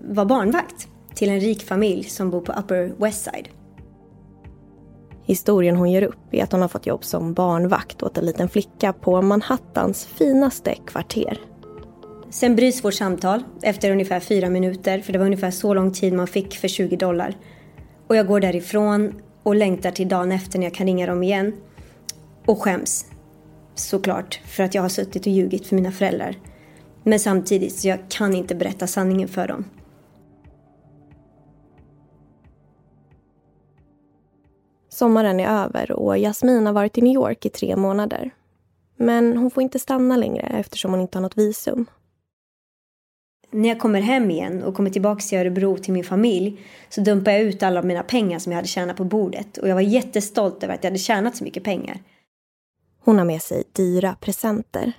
vara 0.00 0.26
barnvakt 0.26 0.88
till 1.14 1.30
en 1.30 1.40
rik 1.40 1.62
familj 1.62 2.04
som 2.04 2.30
bor 2.30 2.40
på 2.40 2.52
Upper 2.52 2.92
West 2.98 3.24
Side. 3.24 3.48
Historien 5.24 5.76
hon 5.76 5.90
ger 5.90 6.02
upp 6.02 6.34
är 6.34 6.44
att 6.44 6.52
hon 6.52 6.60
har 6.60 6.68
fått 6.68 6.86
jobb 6.86 7.04
som 7.04 7.34
barnvakt 7.34 8.02
åt 8.02 8.18
en 8.18 8.24
liten 8.24 8.48
flicka 8.48 8.92
på 8.92 9.22
Manhattans 9.22 10.06
finaste 10.06 10.74
kvarter. 10.86 11.38
Sen 12.30 12.56
bryts 12.56 12.84
vårt 12.84 12.94
samtal 12.94 13.42
efter 13.62 13.90
ungefär 13.90 14.20
fyra 14.20 14.48
minuter, 14.48 15.00
för 15.00 15.12
det 15.12 15.18
var 15.18 15.26
ungefär 15.26 15.50
så 15.50 15.74
lång 15.74 15.92
tid 15.92 16.12
man 16.12 16.26
fick 16.26 16.56
för 16.56 16.68
20 16.68 16.96
dollar. 16.96 17.36
Och 18.06 18.16
jag 18.16 18.26
går 18.26 18.40
därifrån 18.40 19.22
och 19.42 19.54
längtar 19.54 19.90
till 19.90 20.08
dagen 20.08 20.32
efter 20.32 20.58
när 20.58 20.66
jag 20.66 20.74
kan 20.74 20.86
ringa 20.86 21.06
dem 21.06 21.22
igen. 21.22 21.52
Och 22.46 22.62
skäms, 22.62 23.06
såklart, 23.74 24.40
för 24.46 24.62
att 24.62 24.74
jag 24.74 24.82
har 24.82 24.88
suttit 24.88 25.26
och 25.26 25.32
ljugit 25.32 25.66
för 25.66 25.76
mina 25.76 25.92
föräldrar. 25.92 26.36
Men 27.02 27.20
samtidigt, 27.20 27.74
så 27.74 27.88
jag 27.88 27.98
kan 28.08 28.34
inte 28.34 28.54
berätta 28.54 28.86
sanningen 28.86 29.28
för 29.28 29.48
dem. 29.48 29.64
Sommaren 34.88 35.40
är 35.40 35.64
över 35.64 35.92
och 35.92 36.18
Jasmin 36.18 36.66
har 36.66 36.72
varit 36.72 36.98
i 36.98 37.02
New 37.02 37.14
York 37.14 37.46
i 37.46 37.48
tre 37.48 37.76
månader. 37.76 38.30
Men 38.96 39.36
hon 39.36 39.50
får 39.50 39.62
inte 39.62 39.78
stanna 39.78 40.16
längre 40.16 40.42
eftersom 40.58 40.90
hon 40.90 41.00
inte 41.00 41.18
har 41.18 41.22
något 41.22 41.38
visum. 41.38 41.86
När 43.50 43.68
jag 43.68 43.80
kommer 43.80 44.00
hem 44.00 44.30
igen 44.30 44.62
och 44.62 44.74
kommer 44.74 44.90
tillbaka 44.90 45.20
till 45.20 45.38
Örebro 45.38 45.78
till 45.78 45.92
min 45.92 46.04
familj 46.04 46.60
så 46.88 47.00
dumpar 47.00 47.32
jag 47.32 47.40
ut 47.40 47.62
alla 47.62 47.82
mina 47.82 48.02
pengar 48.02 48.38
som 48.38 48.52
jag 48.52 48.56
hade 48.56 48.68
tjänat 48.68 48.96
på 48.96 49.04
bordet. 49.04 49.58
Och 49.58 49.68
jag 49.68 49.74
var 49.74 49.82
jättestolt 49.82 50.62
över 50.62 50.74
att 50.74 50.84
jag 50.84 50.90
hade 50.90 50.98
tjänat 50.98 51.36
så 51.36 51.44
mycket 51.44 51.64
pengar. 51.64 51.98
Hon 53.04 53.18
har 53.18 53.24
med 53.24 53.42
sig 53.42 53.64
dyra 53.72 54.16
presenter. 54.20 54.92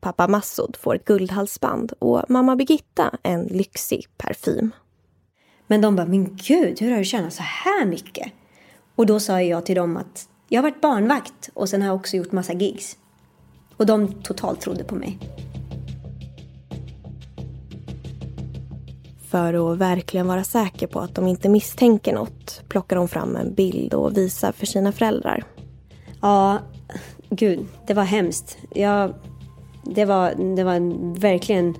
Pappa 0.00 0.28
Massoud 0.28 0.76
får 0.76 0.94
ett 0.94 1.04
guldhalsband 1.04 1.92
och 1.98 2.24
mamma 2.28 2.56
Birgitta 2.56 3.10
en 3.22 3.42
lyxig 3.42 4.06
parfym. 4.16 4.70
Men 5.66 5.80
de 5.80 5.96
bara, 5.96 6.06
men 6.06 6.36
gud, 6.36 6.80
hur 6.80 6.90
har 6.90 6.98
du 6.98 7.04
tjänat 7.04 7.32
så 7.32 7.42
här 7.42 7.86
mycket? 7.86 8.32
Och 8.94 9.06
då 9.06 9.20
sa 9.20 9.42
jag 9.42 9.66
till 9.66 9.76
dem 9.76 9.96
att 9.96 10.28
jag 10.48 10.62
har 10.62 10.70
varit 10.70 10.80
barnvakt 10.80 11.50
och 11.54 11.68
sen 11.68 11.82
har 11.82 11.88
jag 11.88 11.96
också 11.96 12.16
gjort 12.16 12.32
massa 12.32 12.52
gigs. 12.52 12.96
Och 13.76 13.86
de 13.86 14.22
totalt 14.22 14.60
trodde 14.60 14.84
på 14.84 14.94
mig. 14.94 15.18
För 19.36 19.72
att 19.72 19.78
verkligen 19.78 20.26
vara 20.26 20.44
säker 20.44 20.86
på 20.86 21.00
att 21.00 21.14
de 21.14 21.26
inte 21.26 21.48
misstänker 21.48 22.14
något 22.14 22.62
plockar 22.68 22.96
hon 22.96 23.08
fram 23.08 23.36
en 23.36 23.54
bild 23.54 23.94
och 23.94 24.16
visar 24.16 24.52
för 24.52 24.66
sina 24.66 24.92
föräldrar. 24.92 25.44
Ja, 26.22 26.58
gud, 27.30 27.66
det 27.86 27.94
var 27.94 28.02
hemskt. 28.02 28.58
Jag, 28.74 29.14
det, 29.84 30.04
var, 30.04 30.54
det 30.56 30.64
var 30.64 30.80
verkligen 31.20 31.74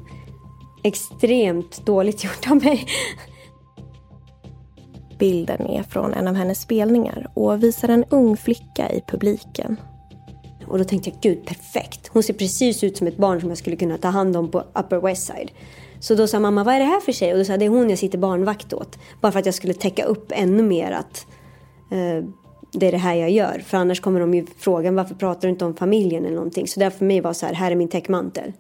extremt 0.85 1.87
dåligt 1.87 2.25
gjort 2.25 2.51
av 2.51 2.57
mig. 2.57 2.87
Bilden 5.19 5.67
är 5.67 5.83
från 5.83 6.15
en 6.15 6.29
av 6.29 6.35
hennes 6.35 6.61
spelningar 6.61 7.31
och 7.35 7.63
visar 7.63 7.89
en 7.89 8.05
ung 8.05 8.37
flicka 8.37 8.91
i 8.91 9.03
publiken. 9.07 9.77
Och 10.67 10.79
då 10.79 10.85
tänkte 10.85 11.11
jag, 11.11 11.21
gud 11.21 11.47
perfekt. 11.47 12.09
Hon 12.13 12.23
ser 12.23 12.35
precis 12.35 12.85
ut 12.85 12.97
som 12.97 13.07
ett 13.07 13.17
barn 13.17 13.41
som 13.41 13.49
jag 13.49 13.59
skulle 13.59 13.77
kunna 13.77 13.99
ta 13.99 14.09
hand 14.09 14.37
om 14.37 14.51
på 14.51 14.59
Upper 14.59 15.01
West 15.01 15.27
Side. 15.27 15.51
Så 16.07 16.15
då 16.15 16.27
sa 16.27 16.41
mamma, 16.41 16.65
vad 16.65 16.75
är 16.75 16.79
det 16.79 16.85
här 16.85 17.01
för 17.01 17.13
tjej? 17.13 17.33
Och 17.33 17.39
då 17.39 17.45
sa 17.45 17.57
det 17.57 17.65
är 17.65 17.69
hon 17.69 17.91
jag 17.91 17.99
sitter 17.99 18.19
barnvakt 18.19 18.73
åt. 18.73 18.99
Bara 19.21 19.33
för 19.33 19.39
att 19.39 19.47
jag 19.47 19.55
skulle 19.55 19.75
täcka 19.75 20.05
upp 20.05 20.33
ännu 20.35 20.63
mer 20.63 20.91
att 20.93 21.27
eh, 21.91 22.25
det 22.73 22.87
är 22.87 22.93
det 22.93 22.99
här 22.99 23.15
jag 23.15 23.31
gör. 23.31 23.63
För 23.67 23.77
annars 23.77 24.01
kommer 24.01 24.21
de 24.21 24.35
ju 24.35 24.47
fråga, 24.59 24.93
varför 24.93 25.15
pratar 25.15 25.41
du 25.41 25.49
inte 25.49 25.65
om 25.65 25.75
familjen 25.75 26.25
eller 26.25 26.37
någonting? 26.37 26.69
Så 26.69 26.81
därför 26.81 26.99
för 26.99 27.05
mig 27.05 27.21
var 27.21 27.33
så 27.33 27.47
här, 27.47 27.53
här 27.53 27.71
är 27.71 27.75
min 27.75 27.89
täckmantel. 27.89 28.53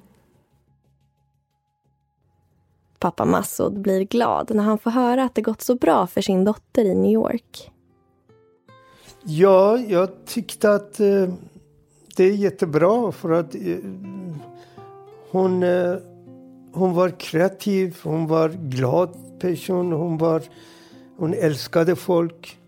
Pappa 2.98 3.24
Massoud 3.24 3.80
blir 3.80 4.00
glad 4.00 4.54
när 4.54 4.64
han 4.64 4.78
får 4.78 4.90
höra 4.90 5.24
att 5.24 5.34
det 5.34 5.42
gått 5.42 5.62
så 5.62 5.74
bra 5.74 6.06
för 6.06 6.20
sin 6.20 6.44
dotter 6.44 6.84
i 6.84 6.94
New 6.94 7.12
York. 7.12 7.70
Ja, 9.22 9.78
jag 9.78 10.08
tyckte 10.24 10.70
att 10.70 11.00
eh, 11.00 11.28
det 12.16 12.24
är 12.24 12.32
jättebra 12.32 13.12
för 13.12 13.30
att 13.30 13.54
eh, 13.54 13.76
hon, 15.30 15.62
eh, 15.62 15.96
hon 16.76 16.94
var 16.94 17.10
kreativ, 17.10 17.96
hon 18.02 18.26
var 18.26 18.48
glad 18.48 19.38
person, 19.38 19.92
hon, 19.92 20.18
var, 20.18 20.42
hon 21.16 21.34
älskade 21.34 21.96
folk. 21.96 22.58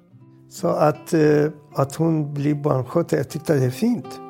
Så 0.49 0.69
att, 0.69 1.15
eh, 1.15 1.47
att 1.75 1.95
hon 1.95 2.35
blev 2.35 2.63
barnskötare, 2.63 3.21
jag 3.21 3.29
tyckte 3.29 3.55
det 3.55 3.65
är 3.65 3.71
fint. 3.71 4.21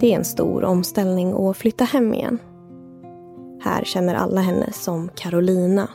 Det 0.00 0.12
är 0.12 0.16
en 0.16 0.24
stor 0.24 0.64
omställning 0.64 1.32
att 1.32 1.56
flytta 1.56 1.84
hem 1.84 2.14
igen. 2.14 2.38
Här 3.62 3.84
känner 3.84 4.14
alla 4.14 4.40
henne 4.40 4.72
som 4.72 5.10
Carolina. 5.14 5.88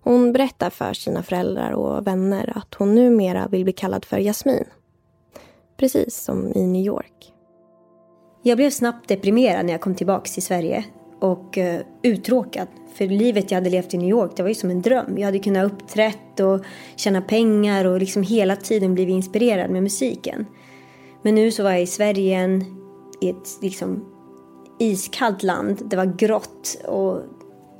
Hon 0.00 0.32
berättar 0.32 0.70
för 0.70 0.92
sina 0.92 1.22
föräldrar 1.22 1.70
och 1.70 2.06
vänner 2.06 2.52
att 2.56 2.74
hon 2.74 2.94
numera 2.94 3.48
vill 3.48 3.64
bli 3.64 3.72
kallad 3.72 4.04
för 4.04 4.18
Jasmin. 4.18 4.64
Precis 5.76 6.24
som 6.24 6.52
i 6.54 6.66
New 6.66 6.84
York. 6.86 7.33
Jag 8.46 8.56
blev 8.56 8.70
snabbt 8.70 9.08
deprimerad 9.08 9.66
när 9.66 9.72
jag 9.72 9.80
kom 9.80 9.94
tillbaka 9.94 10.30
till 10.30 10.42
Sverige 10.42 10.84
och 11.20 11.58
uh, 11.58 11.80
uttråkad. 12.02 12.68
För 12.94 13.06
livet 13.06 13.50
jag 13.50 13.56
hade 13.56 13.70
levt 13.70 13.94
i 13.94 13.98
New 13.98 14.08
York, 14.08 14.32
det 14.36 14.42
var 14.42 14.48
ju 14.48 14.54
som 14.54 14.70
en 14.70 14.82
dröm. 14.82 15.18
Jag 15.18 15.24
hade 15.24 15.38
kunnat 15.38 15.72
uppträtt 15.72 16.40
och 16.40 16.64
tjäna 16.96 17.20
pengar 17.20 17.84
och 17.84 17.98
liksom 17.98 18.22
hela 18.22 18.56
tiden 18.56 18.94
blivit 18.94 19.12
inspirerad 19.12 19.70
med 19.70 19.82
musiken. 19.82 20.46
Men 21.22 21.34
nu 21.34 21.50
så 21.50 21.62
var 21.62 21.70
jag 21.70 21.82
i 21.82 21.86
Sverige 21.86 22.24
igen, 22.24 22.64
i 23.20 23.28
ett 23.28 23.62
liksom 23.62 24.04
iskallt 24.78 25.42
land. 25.42 25.82
Det 25.84 25.96
var 25.96 26.16
grått 26.16 26.84
och 26.84 27.20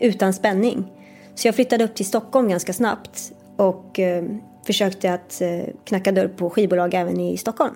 utan 0.00 0.32
spänning. 0.32 0.92
Så 1.34 1.48
jag 1.48 1.54
flyttade 1.54 1.84
upp 1.84 1.94
till 1.94 2.06
Stockholm 2.06 2.48
ganska 2.48 2.72
snabbt 2.72 3.32
och 3.56 3.98
eh, 3.98 4.24
försökte 4.66 5.12
att 5.12 5.40
eh, 5.40 5.64
knacka 5.84 6.12
dörr 6.12 6.28
på 6.28 6.50
skivbolag 6.50 6.94
även 6.94 7.20
i 7.20 7.36
Stockholm. 7.36 7.74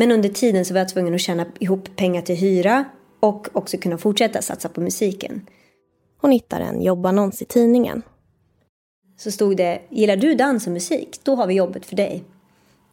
Men 0.00 0.12
under 0.12 0.28
tiden 0.28 0.64
så 0.64 0.74
var 0.74 0.78
jag 0.78 0.88
tvungen 0.88 1.14
att 1.14 1.20
tjäna 1.20 1.46
ihop 1.58 1.96
pengar 1.96 2.22
till 2.22 2.36
hyra 2.36 2.84
och 3.20 3.48
också 3.52 3.76
kunna 3.76 3.98
fortsätta 3.98 4.42
satsa 4.42 4.68
på 4.68 4.80
musiken. 4.80 5.46
Hon 6.20 6.30
hittar 6.30 6.60
en 6.60 6.82
jobbannons 6.82 7.42
i 7.42 7.44
tidningen. 7.44 8.02
Så 9.18 9.30
stod 9.30 9.56
det, 9.56 9.82
gillar 9.88 10.16
du 10.16 10.34
dans 10.34 10.66
och 10.66 10.72
musik? 10.72 11.20
Då 11.22 11.34
har 11.34 11.46
vi 11.46 11.54
jobbet 11.54 11.86
för 11.86 11.96
dig. 11.96 12.24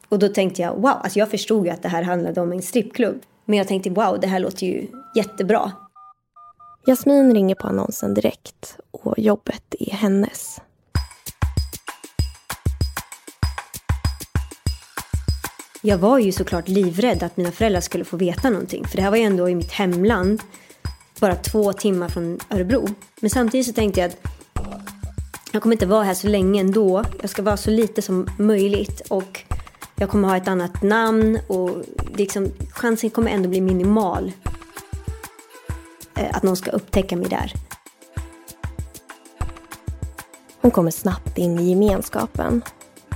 Och 0.09 0.19
då 0.19 0.27
tänkte 0.27 0.61
jag, 0.61 0.75
wow, 0.75 0.85
alltså 0.85 1.19
jag 1.19 1.31
förstod 1.31 1.65
ju 1.65 1.71
att 1.71 1.81
det 1.81 1.89
här 1.89 2.03
handlade 2.03 2.41
om 2.41 2.51
en 2.51 2.61
strippklubb. 2.61 3.21
Men 3.45 3.57
jag 3.57 3.67
tänkte, 3.67 3.89
wow, 3.89 4.19
det 4.19 4.27
här 4.27 4.39
låter 4.39 4.67
ju 4.67 4.87
jättebra. 5.15 5.71
Jasmin 6.85 7.33
ringer 7.33 7.55
på 7.55 7.67
annonsen 7.67 8.13
direkt 8.13 8.77
och 8.91 9.19
jobbet 9.19 9.75
är 9.79 9.91
hennes. 9.91 10.61
Jag 15.87 15.97
var 15.97 16.19
ju 16.19 16.31
såklart 16.31 16.67
livrädd 16.67 17.23
att 17.23 17.37
mina 17.37 17.51
föräldrar 17.51 17.81
skulle 17.81 18.05
få 18.05 18.17
veta 18.17 18.49
någonting. 18.49 18.87
För 18.87 18.95
det 18.97 19.03
här 19.03 19.09
var 19.09 19.17
ju 19.17 19.23
ändå 19.23 19.49
i 19.49 19.55
mitt 19.55 19.71
hemland. 19.71 20.41
Bara 21.19 21.35
två 21.35 21.73
timmar 21.73 22.09
från 22.09 22.39
Örebro. 22.49 22.87
Men 23.19 23.29
samtidigt 23.29 23.67
så 23.67 23.73
tänkte 23.73 23.99
jag 23.99 24.07
att 24.07 24.17
jag 25.51 25.61
kommer 25.61 25.75
inte 25.75 25.85
vara 25.85 26.03
här 26.03 26.13
så 26.13 26.27
länge 26.27 26.61
ändå. 26.61 27.03
Jag 27.21 27.29
ska 27.29 27.41
vara 27.41 27.57
så 27.57 27.69
lite 27.69 28.01
som 28.01 28.27
möjligt. 28.37 29.01
Och 29.09 29.43
jag 29.95 30.09
kommer 30.09 30.27
ha 30.27 30.37
ett 30.37 30.47
annat 30.47 30.81
namn 30.81 31.39
och 31.47 31.83
liksom, 32.15 32.51
chansen 32.69 33.09
kommer 33.09 33.31
ändå 33.31 33.49
bli 33.49 33.61
minimal 33.61 34.31
eh, 36.15 36.35
att 36.37 36.43
någon 36.43 36.57
ska 36.57 36.71
upptäcka 36.71 37.15
mig 37.15 37.29
där. 37.29 37.53
Hon 40.61 40.71
kommer 40.71 40.91
snabbt 40.91 41.37
in 41.37 41.59
i 41.59 41.69
gemenskapen. 41.69 42.61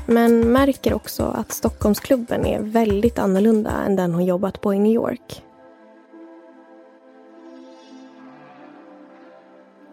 Men 0.06 0.52
märker 0.52 0.94
också 0.94 1.24
att 1.24 1.52
Stockholmsklubben 1.52 2.46
är 2.46 2.60
väldigt 2.60 3.20
annorlunda 3.20 3.72
än 3.72 3.96
den 3.96 4.14
hon 4.14 4.26
jobbat 4.26 4.62
på 4.62 4.74
i 4.74 4.80
New 4.80 4.94
York. 4.94 5.44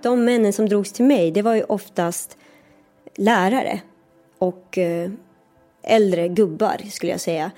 De 0.03 0.25
männen 0.25 0.53
som 0.53 0.69
drogs 0.69 0.93
till 0.93 1.05
mig, 1.05 1.31
det 1.31 1.43
var 1.43 1.55
ju 1.55 1.63
oftast 1.63 2.37
lärare 3.17 3.81
och 4.39 4.79
eh, 4.79 5.11
äldre 5.83 6.29
gubbar 6.29 6.77
skulle 6.91 7.13
jag 7.13 7.21
säga. 7.21 7.51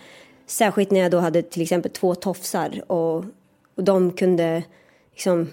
Särskilt 0.46 0.90
när 0.90 1.00
jag 1.00 1.10
då 1.10 1.18
hade 1.18 1.42
till 1.42 1.62
exempel 1.62 1.90
två 1.90 2.14
tofsar 2.14 2.82
och, 2.86 3.24
och 3.74 3.84
de 3.84 4.12
kunde 4.12 4.62
liksom 5.10 5.48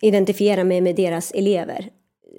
identifiera 0.00 0.64
mig 0.64 0.80
med 0.80 0.96
deras 0.96 1.32
elever. 1.32 1.90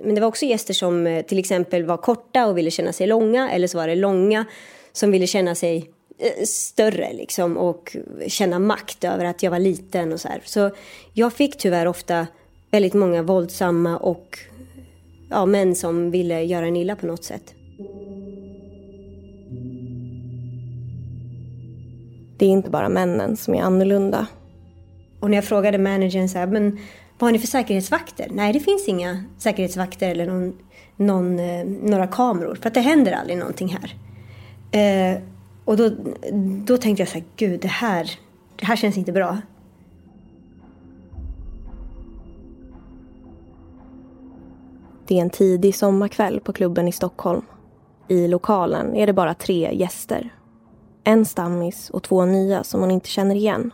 Men 0.03 0.15
det 0.15 0.21
var 0.21 0.27
också 0.27 0.45
gäster 0.45 0.73
som 0.73 1.07
eh, 1.07 1.25
till 1.25 1.39
exempel 1.39 1.85
var 1.85 1.97
korta 1.97 2.47
och 2.47 2.57
ville 2.57 2.71
känna 2.71 2.93
sig 2.93 3.07
långa 3.07 3.51
eller 3.51 3.67
så 3.67 3.77
var 3.77 3.87
det 3.87 3.95
långa 3.95 4.45
som 4.91 5.11
ville 5.11 5.27
känna 5.27 5.55
sig 5.55 5.89
eh, 6.19 6.43
större 6.45 7.13
liksom 7.13 7.57
och 7.57 7.97
känna 8.27 8.59
makt 8.59 9.03
över 9.03 9.25
att 9.25 9.43
jag 9.43 9.51
var 9.51 9.59
liten 9.59 10.13
och 10.13 10.19
så 10.19 10.27
här. 10.27 10.41
Så 10.45 10.71
jag 11.13 11.33
fick 11.33 11.57
tyvärr 11.57 11.85
ofta 11.85 12.27
väldigt 12.71 12.93
många 12.93 13.23
våldsamma 13.23 13.97
och 13.97 14.39
ja, 15.29 15.45
män 15.45 15.75
som 15.75 16.11
ville 16.11 16.43
göra 16.43 16.65
en 16.65 16.75
illa 16.75 16.95
på 16.95 17.05
något 17.05 17.23
sätt. 17.23 17.53
Det 22.37 22.45
är 22.45 22.49
inte 22.49 22.69
bara 22.69 22.89
männen 22.89 23.37
som 23.37 23.55
är 23.55 23.61
annorlunda. 23.61 24.27
Och 25.19 25.29
när 25.29 25.37
jag 25.37 25.45
frågade 25.45 25.77
managern 25.77 26.29
så 26.29 26.37
här, 26.37 26.47
men 26.47 26.79
vad 27.19 27.27
har 27.27 27.31
ni 27.31 27.39
för 27.39 27.47
säkerhetsvakter? 27.47 28.27
Nej, 28.31 28.53
det 28.53 28.59
finns 28.59 28.87
inga 28.87 29.23
säkerhetsvakter 29.37 30.09
eller 30.09 30.25
någon, 30.25 30.57
någon, 30.95 31.39
eh, 31.39 31.65
några 31.65 32.07
kameror. 32.07 32.55
För 32.55 32.67
att 32.67 32.73
det 32.73 32.79
händer 32.79 33.11
aldrig 33.11 33.37
någonting 33.37 33.77
här. 33.79 33.95
Eh, 34.71 35.21
och 35.65 35.77
då, 35.77 35.91
då 36.65 36.77
tänkte 36.77 37.01
jag 37.01 37.07
så 37.07 37.13
här, 37.13 37.23
gud 37.35 37.59
det 37.59 37.67
här, 37.67 38.11
det 38.55 38.65
här 38.65 38.75
känns 38.75 38.97
inte 38.97 39.11
bra. 39.11 39.37
Det 45.07 45.17
är 45.17 45.21
en 45.21 45.29
tidig 45.29 45.75
sommarkväll 45.75 46.39
på 46.39 46.53
klubben 46.53 46.87
i 46.87 46.91
Stockholm. 46.91 47.41
I 48.07 48.27
lokalen 48.27 48.95
är 48.95 49.07
det 49.07 49.13
bara 49.13 49.33
tre 49.33 49.69
gäster 49.73 50.31
en 51.09 51.25
stammis 51.25 51.89
och 51.89 52.03
två 52.03 52.25
nya 52.25 52.63
som 52.63 52.81
hon 52.81 52.91
inte 52.91 53.09
känner 53.09 53.35
igen. 53.35 53.73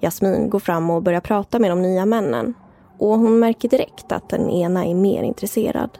Jasmin 0.00 0.50
går 0.50 0.58
fram 0.58 0.90
och 0.90 1.02
börjar 1.02 1.20
prata 1.20 1.58
med 1.58 1.70
de 1.70 1.82
nya 1.82 2.06
männen. 2.06 2.54
Och 2.98 3.18
hon 3.18 3.38
märker 3.38 3.68
direkt 3.68 4.12
att 4.12 4.28
den 4.28 4.50
ena 4.50 4.86
är 4.86 4.94
mer 4.94 5.22
intresserad. 5.22 5.90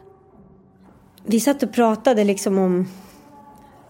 Vi 1.25 1.39
satt 1.39 1.63
och 1.63 1.73
pratade 1.73 2.23
liksom 2.23 2.57
om... 2.57 2.87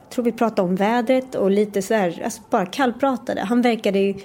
Jag 0.04 0.14
tror 0.14 0.26
vi 0.26 0.32
pratade 0.32 0.62
om 0.62 0.76
vädret 0.76 1.36
och 1.36 1.52
lite 1.52 1.82
så 1.82 1.94
här, 1.94 2.22
alltså 2.24 2.42
bara 2.50 2.66
kallpratade. 2.66 3.42
Han 3.42 3.62
verkade 3.62 4.00
ju 4.00 4.16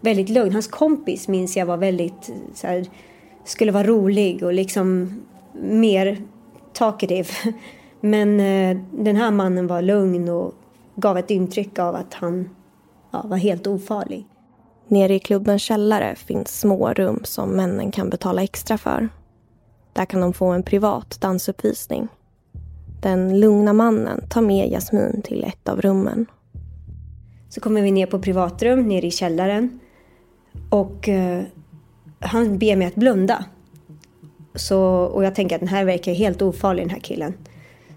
väldigt 0.00 0.28
lugn. 0.28 0.52
Hans 0.52 0.68
kompis 0.68 1.28
minns 1.28 1.56
jag 1.56 1.66
var 1.66 1.76
väldigt 1.76 2.30
så 2.54 2.66
här, 2.66 2.86
skulle 3.44 3.72
vara 3.72 3.84
rolig 3.84 4.42
och 4.42 4.52
liksom 4.52 5.20
mer 5.52 6.22
talkative. 6.72 7.28
Men 8.00 8.40
eh, 8.40 8.76
den 8.90 9.16
här 9.16 9.30
mannen 9.30 9.66
var 9.66 9.82
lugn 9.82 10.28
och 10.28 10.54
gav 10.94 11.18
ett 11.18 11.30
intryck 11.30 11.78
av 11.78 11.94
att 11.94 12.14
han 12.14 12.50
ja, 13.10 13.22
var 13.28 13.36
helt 13.36 13.66
ofarlig. 13.66 14.26
Nere 14.88 15.14
i 15.14 15.18
klubbens 15.18 15.62
källare 15.62 16.14
finns 16.14 16.60
små 16.60 16.92
rum 16.92 17.20
som 17.24 17.50
männen 17.50 17.90
kan 17.90 18.10
betala 18.10 18.42
extra 18.42 18.78
för. 18.78 19.08
Där 19.92 20.04
kan 20.04 20.20
de 20.20 20.32
få 20.32 20.46
en 20.46 20.62
privat 20.62 21.20
dansuppvisning. 21.20 22.08
Den 23.02 23.40
lugna 23.40 23.72
mannen 23.72 24.28
tar 24.28 24.40
med 24.40 24.68
Jasmin 24.70 25.22
till 25.22 25.44
ett 25.44 25.68
av 25.68 25.80
rummen. 25.80 26.26
Så 27.48 27.60
kommer 27.60 27.82
vi 27.82 27.90
ner 27.90 28.06
på 28.06 28.18
privatrum 28.18 28.88
nere 28.88 29.06
i 29.06 29.10
källaren. 29.10 29.80
Och 30.70 31.08
eh, 31.08 31.42
han 32.20 32.58
ber 32.58 32.76
mig 32.76 32.86
att 32.86 32.94
blunda. 32.94 33.44
Så, 34.54 34.80
och 34.88 35.24
jag 35.24 35.34
tänker 35.34 35.56
att 35.56 35.60
den 35.60 35.68
här 35.68 35.84
verkar 35.84 36.12
helt 36.12 36.42
ofarlig 36.42 36.82
den 36.82 36.90
här 36.90 37.00
killen. 37.00 37.34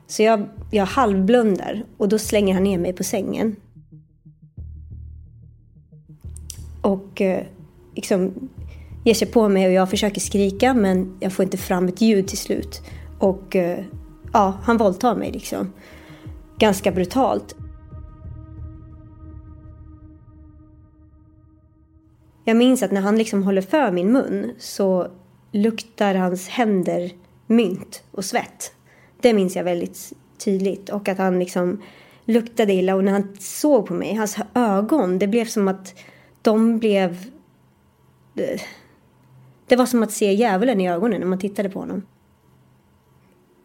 Så 0.07 0.23
jag, 0.23 0.45
jag 0.71 0.85
halvblundar 0.85 1.83
och 1.97 2.09
då 2.09 2.19
slänger 2.19 2.53
han 2.53 2.63
ner 2.63 2.77
mig 2.77 2.93
på 2.93 3.03
sängen. 3.03 3.55
Och 6.87 7.21
eh, 7.21 7.43
liksom 7.95 8.49
ger 9.05 9.13
sig 9.13 9.27
på 9.27 9.49
mig 9.49 9.67
och 9.67 9.73
jag 9.73 9.89
försöker 9.89 10.21
skrika 10.21 10.73
men 10.73 11.17
jag 11.19 11.33
får 11.33 11.43
inte 11.43 11.57
fram 11.57 11.87
ett 11.87 12.01
ljud 12.01 12.27
till 12.27 12.37
slut. 12.37 12.81
Och 13.19 13.55
eh, 13.55 13.83
ja, 14.33 14.57
han 14.63 14.77
våldtar 14.77 15.15
mig 15.15 15.31
liksom. 15.31 15.73
Ganska 16.59 16.91
brutalt. 16.91 17.55
Jag 22.45 22.57
minns 22.57 22.83
att 22.83 22.91
när 22.91 23.01
han 23.01 23.17
liksom 23.17 23.43
håller 23.43 23.61
för 23.61 23.91
min 23.91 24.11
mun 24.11 24.51
så 24.57 25.07
luktar 25.51 26.15
hans 26.15 26.47
händer 26.47 27.11
mynt 27.47 28.03
och 28.11 28.25
svett. 28.25 28.71
Det 29.21 29.33
minns 29.33 29.55
jag 29.55 29.63
väldigt 29.63 30.13
tydligt. 30.45 30.89
Och 30.89 31.07
att 31.07 31.17
han 31.17 31.39
liksom 31.39 31.81
luktade 32.25 32.73
illa 32.73 32.95
och 32.95 33.03
när 33.03 33.11
han 33.11 33.37
såg 33.39 33.85
på 33.85 33.93
mig, 33.93 34.13
hans 34.13 34.37
ögon, 34.53 35.19
det 35.19 35.27
blev 35.27 35.45
som 35.45 35.67
att 35.67 35.95
de 36.47 36.79
blev... 36.79 37.25
Det 39.67 39.75
var 39.75 39.85
som 39.85 40.03
att 40.03 40.11
se 40.11 40.33
djävulen 40.33 40.81
i 40.81 40.89
ögonen 40.89 41.19
när 41.19 41.27
man 41.27 41.39
tittade 41.39 41.69
på 41.69 41.79
honom. 41.79 42.05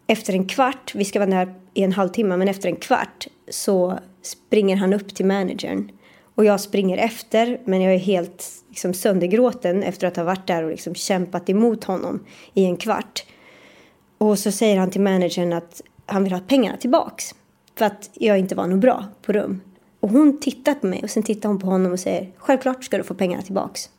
Efter 0.06 0.32
en 0.32 0.48
kvart, 0.48 0.94
vi 0.94 1.04
ska 1.04 1.18
vara 1.18 1.30
där 1.30 1.54
i 1.74 1.82
en 1.82 1.92
halvtimme, 1.92 2.36
men 2.36 2.48
efter 2.48 2.68
en 2.68 2.76
kvart 2.76 3.26
så 3.48 3.98
springer 4.22 4.76
han 4.76 4.92
upp 4.92 5.14
till 5.14 5.26
managern. 5.26 5.90
Och 6.34 6.44
jag 6.44 6.60
springer 6.60 6.98
efter, 6.98 7.60
men 7.64 7.80
jag 7.80 7.94
är 7.94 7.98
helt 7.98 8.44
liksom, 8.68 8.94
söndergråten 8.94 9.82
efter 9.82 10.06
att 10.06 10.16
ha 10.16 10.24
varit 10.24 10.46
där 10.46 10.62
och 10.62 10.70
liksom 10.70 10.94
kämpat 10.94 11.50
emot 11.50 11.84
honom 11.84 12.24
i 12.54 12.64
en 12.64 12.76
kvart. 12.76 13.24
Och 14.18 14.38
så 14.38 14.52
säger 14.52 14.78
han 14.78 14.90
till 14.90 15.00
managern 15.00 15.52
att 15.52 15.82
han 16.06 16.24
vill 16.24 16.32
ha 16.32 16.40
pengarna 16.40 16.76
tillbaks. 16.76 17.34
För 17.78 17.84
att 17.84 18.10
jag 18.14 18.38
inte 18.38 18.54
var 18.54 18.66
nog 18.66 18.78
bra 18.78 19.04
på 19.22 19.32
rum. 19.32 19.60
Och 20.02 20.08
hon 20.10 20.40
tittar 20.40 20.74
på 20.74 20.86
mig 20.86 21.02
och 21.02 21.10
sen 21.10 21.22
tittar 21.22 21.48
hon 21.48 21.58
på 21.58 21.66
honom 21.66 21.92
och 21.92 22.00
säger 22.00 22.32
självklart 22.36 22.84
ska 22.84 22.98
du 22.98 23.04
få 23.04 23.14
pengarna 23.14 23.42
tillbaks. 23.42 23.90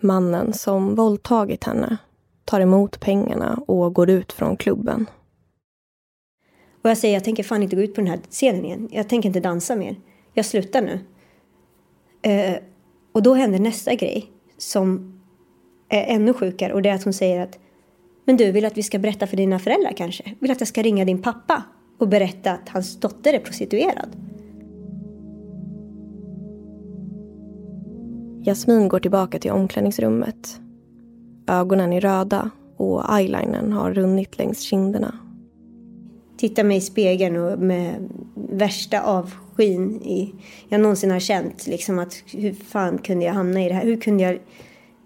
Mannen 0.00 0.52
som 0.52 0.94
våldtagit 0.94 1.64
henne 1.64 1.96
tar 2.44 2.60
emot 2.60 3.00
pengarna 3.00 3.62
och 3.66 3.94
går 3.94 4.10
ut 4.10 4.32
från 4.32 4.56
klubben. 4.56 5.06
Och 6.82 6.90
jag 6.90 6.98
säger 6.98 7.14
jag 7.14 7.24
tänker 7.24 7.42
fan 7.42 7.62
inte 7.62 7.76
gå 7.76 7.82
ut 7.82 7.94
på 7.94 8.00
den 8.00 8.10
här 8.10 8.20
scenen 8.30 8.64
igen. 8.64 8.88
Jag 8.92 9.08
tänker 9.08 9.28
inte 9.28 9.40
dansa 9.40 9.76
mer. 9.76 9.96
Jag 10.32 10.46
slutar 10.46 10.82
nu. 10.82 11.00
Eh, 12.22 12.56
och 13.12 13.22
då 13.22 13.34
händer 13.34 13.58
nästa 13.58 13.94
grej 13.94 14.30
som 14.58 15.20
är 15.88 16.14
ännu 16.14 16.34
sjukare 16.34 16.72
och 16.72 16.82
det 16.82 16.88
är 16.88 16.94
att 16.94 17.04
hon 17.04 17.12
säger 17.12 17.40
att 17.40 17.58
men 18.24 18.36
du 18.36 18.52
vill 18.52 18.64
att 18.64 18.78
vi 18.78 18.82
ska 18.82 18.98
berätta 18.98 19.26
för 19.26 19.36
dina 19.36 19.58
föräldrar 19.58 19.92
kanske? 19.96 20.34
Vill 20.38 20.50
att 20.50 20.60
jag 20.60 20.68
ska 20.68 20.82
ringa 20.82 21.04
din 21.04 21.22
pappa 21.22 21.62
och 21.98 22.08
berätta 22.08 22.52
att 22.52 22.68
hans 22.68 23.00
dotter 23.00 23.32
är 23.32 23.38
prostituerad? 23.38 24.16
Jasmin 28.44 28.88
går 28.88 28.98
tillbaka 28.98 29.38
till 29.38 29.50
omklädningsrummet. 29.50 30.60
Ögonen 31.46 31.92
är 31.92 32.00
röda 32.00 32.50
och 32.76 33.18
eyelinern 33.18 33.72
har 33.72 33.94
runnit 33.94 34.38
längs 34.38 34.60
kinderna. 34.60 35.18
Tittar 36.36 36.64
mig 36.64 36.76
i 36.76 36.80
spegeln 36.80 37.36
och 37.36 37.58
med 37.58 38.08
värsta 38.34 39.02
avskyn 39.02 40.02
i, 40.02 40.34
jag 40.68 40.80
någonsin 40.80 41.10
har 41.10 41.18
känt. 41.18 41.66
Liksom 41.66 41.98
att 41.98 42.14
hur 42.26 42.52
fan 42.52 42.98
kunde 42.98 43.24
jag 43.24 43.32
hamna 43.32 43.64
i 43.64 43.68
det 43.68 43.74
här? 43.74 43.84
Hur 43.84 43.96
kunde 43.96 44.22
jag 44.22 44.38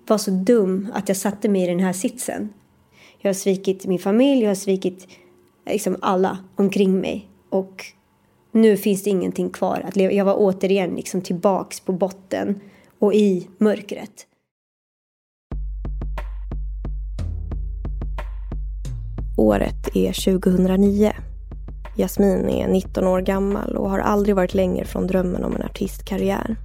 vara 0.07 0.19
så 0.19 0.31
dum 0.31 0.89
att 0.95 1.09
jag 1.09 1.17
satte 1.17 1.49
mig 1.49 1.63
i 1.63 1.67
den 1.67 1.81
här 1.81 1.93
sitsen? 1.93 2.49
Jag 3.19 3.29
har 3.29 3.35
svikit 3.35 3.87
min 3.87 3.99
familj, 3.99 4.43
jag 4.43 4.51
har 4.51 4.55
svikit 4.55 5.09
liksom 5.69 5.97
alla 6.01 6.39
omkring 6.57 7.01
mig. 7.01 7.29
Och 7.51 7.85
nu 8.53 8.77
finns 8.77 9.03
det 9.03 9.11
ingenting 9.11 9.51
kvar 9.51 9.85
att 9.89 9.97
leva. 9.97 10.13
Jag 10.13 10.25
var 10.25 10.35
återigen 10.39 10.91
liksom 10.95 11.23
tillbaks 11.23 11.81
på 11.81 11.93
botten 11.93 12.61
och 12.99 13.15
i 13.15 13.49
mörkret. 13.59 14.27
Året 19.37 19.97
är 19.97 20.39
2009. 20.39 21.13
Jasmin 21.97 22.49
är 22.49 22.69
19 22.69 23.07
år 23.07 23.21
gammal 23.21 23.77
och 23.77 23.91
har 23.91 23.99
aldrig 23.99 24.37
varit 24.37 24.55
längre 24.55 24.85
från 24.85 25.07
drömmen 25.07 25.45
om 25.45 25.57
en 25.57 25.63
artistkarriär. 25.63 26.57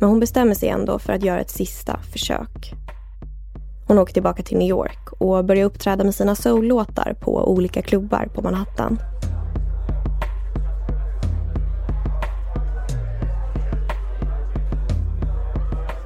Men 0.00 0.08
hon 0.08 0.20
bestämmer 0.20 0.54
sig 0.54 0.68
ändå 0.68 0.98
för 0.98 1.12
att 1.12 1.24
göra 1.24 1.40
ett 1.40 1.50
sista 1.50 2.00
försök. 2.12 2.74
Hon 3.92 3.98
åker 3.98 4.12
tillbaka 4.12 4.42
till 4.42 4.58
New 4.58 4.68
York 4.68 5.12
och 5.18 5.44
börjar 5.44 5.64
uppträda 5.64 6.04
med 6.04 6.14
sina 6.14 6.34
soul-låtar 6.34 7.16
på 7.20 7.52
olika 7.52 7.82
klubbar 7.82 8.28
på 8.34 8.42
Manhattan. 8.42 8.98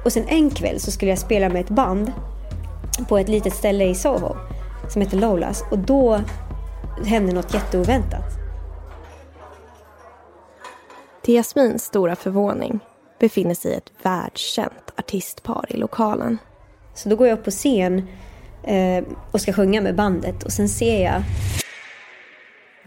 Och 0.05 0.11
sen 0.11 0.27
en 0.27 0.49
kväll 0.49 0.79
så 0.79 0.91
skulle 0.91 1.11
jag 1.11 1.19
spela 1.19 1.49
med 1.49 1.61
ett 1.61 1.69
band 1.69 2.11
på 3.09 3.17
ett 3.17 3.29
litet 3.29 3.53
ställe 3.53 3.85
i 3.85 3.95
Soho 3.95 4.35
som 4.89 5.01
heter 5.01 5.17
Lolas 5.17 5.63
och 5.71 5.79
då 5.79 6.21
hände 7.05 7.33
något 7.33 7.53
jätteoväntat. 7.53 8.33
Till 11.21 11.35
Jasmins 11.35 11.83
stora 11.83 12.15
förvåning 12.15 12.79
befinner 13.19 13.55
sig 13.55 13.73
ett 13.73 13.91
världskänt 14.03 14.93
artistpar 14.97 15.65
i 15.69 15.77
lokalen. 15.77 16.37
Så 16.97 17.09
då 17.09 17.15
går 17.15 17.27
jag 17.27 17.39
upp 17.39 17.45
på 17.45 17.51
scen 17.51 18.07
eh, 18.63 19.03
och 19.31 19.41
ska 19.41 19.53
sjunga 19.53 19.81
med 19.81 19.95
bandet 19.95 20.43
och 20.43 20.51
sen 20.51 20.69
ser 20.69 21.03
jag 21.03 21.23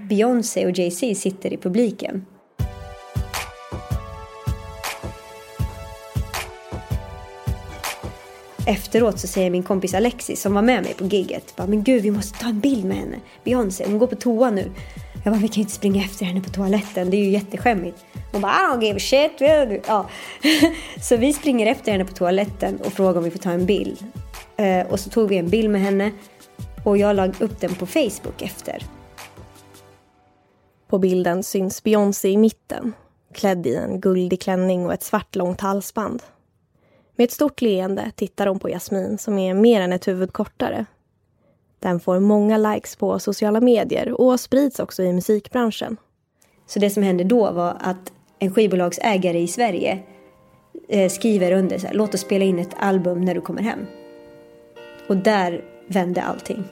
Beyoncé 0.08 0.66
och 0.66 0.78
Jay-Z 0.78 1.14
sitter 1.14 1.52
i 1.52 1.56
publiken. 1.56 2.26
Efteråt 8.66 9.18
så 9.18 9.26
säger 9.26 9.50
min 9.50 9.62
kompis 9.62 9.94
Alexis 9.94 10.40
som 10.40 10.54
var 10.54 10.62
med 10.62 10.82
mig 10.82 10.94
på 10.94 11.04
gigget, 11.04 11.56
bara, 11.56 11.66
men 11.66 11.84
gud 11.84 12.02
vi 12.02 12.10
måste 12.10 12.38
ta 12.38 12.48
en 12.48 12.60
bild 12.60 12.84
med 12.84 12.96
henne. 12.96 13.16
Beyoncé, 13.44 13.84
hon 13.86 13.98
går 13.98 14.06
på 14.06 14.16
toa 14.16 14.50
nu. 14.50 14.70
Jag 15.24 15.32
bara, 15.32 15.40
vi 15.40 15.48
kan 15.48 15.54
ju 15.54 15.60
inte 15.60 15.72
springa 15.72 16.04
efter 16.04 16.24
henne 16.24 16.40
på 16.40 16.50
toaletten, 16.50 17.10
det 17.10 17.16
är 17.16 17.24
ju 17.24 17.30
jätteskämmigt. 17.30 18.04
Hon 18.32 18.40
bara, 18.40 18.52
I 18.52 18.56
don't 18.56 18.82
give 18.82 18.96
a 18.96 19.00
shit. 19.00 19.32
Ja. 19.86 20.06
Så 21.02 21.16
vi 21.16 21.32
springer 21.32 21.66
efter 21.66 21.92
henne 21.92 22.04
på 22.04 22.12
toaletten 22.12 22.80
och 22.84 22.92
frågar 22.92 23.18
om 23.18 23.24
vi 23.24 23.30
får 23.30 23.38
ta 23.38 23.50
en 23.50 23.66
bild. 23.66 23.98
Eh, 24.56 24.86
och 24.86 25.00
så 25.00 25.10
tog 25.10 25.28
vi 25.28 25.38
en 25.38 25.48
bild 25.48 25.70
med 25.70 25.80
henne 25.80 26.10
och 26.84 26.98
jag 26.98 27.16
la 27.16 27.26
upp 27.26 27.60
den 27.60 27.74
på 27.74 27.86
Facebook 27.86 28.42
efter. 28.42 28.82
På 30.88 30.98
bilden 30.98 31.42
syns 31.42 31.82
Beyoncé 31.82 32.28
i 32.28 32.36
mitten, 32.36 32.92
klädd 33.34 33.66
i 33.66 33.76
en 33.76 34.00
guldig 34.00 34.40
klänning 34.40 34.86
och 34.86 34.92
ett 34.92 35.02
svart 35.02 35.36
långt 35.36 35.60
halsband. 35.60 36.22
Med 37.16 37.24
ett 37.24 37.32
stort 37.32 37.60
leende 37.60 38.10
tittar 38.14 38.46
hon 38.46 38.58
på 38.58 38.68
Jasmin 38.68 39.18
som 39.18 39.38
är 39.38 39.54
mer 39.54 39.80
än 39.80 39.92
ett 39.92 40.08
huvud 40.08 40.32
kortare. 40.32 40.86
Den 41.80 42.00
får 42.00 42.20
många 42.20 42.58
likes 42.58 42.96
på 42.96 43.18
sociala 43.18 43.60
medier 43.60 44.20
och 44.20 44.40
sprids 44.40 44.80
också 44.80 45.02
i 45.02 45.12
musikbranschen. 45.12 45.96
Så 46.66 46.78
det 46.78 46.90
som 46.90 47.02
hände 47.02 47.24
då 47.24 47.50
var 47.50 47.76
att 47.80 48.12
en 48.38 48.54
skivbolagsägare 48.54 49.38
i 49.38 49.48
Sverige 49.48 49.98
eh, 50.88 51.10
skriver 51.10 51.52
under 51.52 51.78
så 51.78 51.86
här, 51.86 51.94
låt 51.94 52.14
oss 52.14 52.20
spela 52.20 52.44
in 52.44 52.58
ett 52.58 52.76
album 52.78 53.20
när 53.20 53.34
du 53.34 53.40
kommer 53.40 53.62
hem. 53.62 53.86
Och 55.08 55.16
där 55.16 55.64
vände 55.86 56.22
allting. 56.22 56.64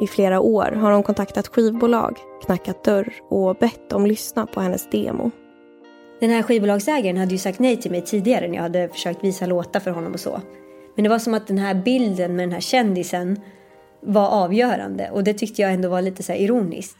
I 0.00 0.06
flera 0.06 0.40
år 0.40 0.72
har 0.72 0.92
hon 0.92 1.02
kontaktat 1.02 1.48
skivbolag, 1.48 2.18
knackat 2.46 2.84
dörr 2.84 3.14
och 3.28 3.56
bett 3.56 3.90
dem 3.90 4.06
lyssna 4.06 4.46
på 4.46 4.60
hennes 4.60 4.90
demo. 4.90 5.30
Den 6.20 6.30
här 6.30 6.42
skivbolagsägaren 6.42 7.16
hade 7.16 7.32
ju 7.32 7.38
sagt 7.38 7.58
nej 7.58 7.76
till 7.76 7.90
mig 7.90 8.04
tidigare 8.04 8.48
när 8.48 8.54
jag 8.54 8.62
hade 8.62 8.88
försökt 8.88 9.24
visa 9.24 9.46
låtar 9.46 9.80
för 9.80 9.90
honom 9.90 10.12
och 10.12 10.20
så. 10.20 10.40
Men 10.94 11.02
det 11.02 11.08
var 11.08 11.18
som 11.18 11.34
att 11.34 11.46
den 11.46 11.58
här 11.58 11.74
bilden 11.74 12.36
med 12.36 12.42
den 12.48 12.52
här 12.52 12.60
kändisen 12.60 13.40
var 14.00 14.28
avgörande 14.28 15.10
och 15.10 15.24
det 15.24 15.34
tyckte 15.34 15.62
jag 15.62 15.72
ändå 15.72 15.88
var 15.88 16.02
lite 16.02 16.22
så 16.22 16.32
ironiskt. 16.32 16.96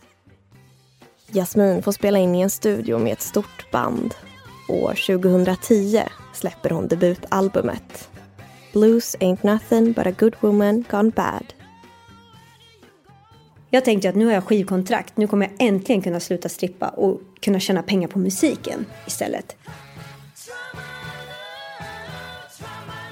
Jasmin 1.32 1.82
får 1.82 1.92
spela 1.92 2.18
in 2.18 2.34
i 2.34 2.40
en 2.40 2.50
studio 2.50 2.98
med 2.98 3.12
ett 3.12 3.22
stort 3.22 3.70
band. 3.70 4.14
År 4.68 4.94
2010 5.06 6.02
släpper 6.32 6.70
hon 6.70 6.88
debutalbumet 6.88 8.10
Blues 8.72 9.16
ain't 9.20 9.44
nothing 9.44 9.92
but 9.92 10.06
a 10.06 10.12
good 10.12 10.36
woman 10.40 10.84
gone 10.90 11.10
bad. 11.10 11.54
Jag 13.72 13.84
tänkte 13.84 14.08
att 14.08 14.14
nu 14.14 14.26
har 14.26 14.32
jag 14.32 14.44
skivkontrakt, 14.44 15.16
nu 15.16 15.26
kommer 15.26 15.46
jag 15.46 15.68
äntligen 15.68 16.02
kunna 16.02 16.20
sluta 16.20 16.48
strippa 16.48 16.88
och 16.88 17.20
kunna 17.40 17.60
tjäna 17.60 17.82
pengar 17.82 18.08
på 18.08 18.18
musiken 18.18 18.86
istället. 19.06 19.56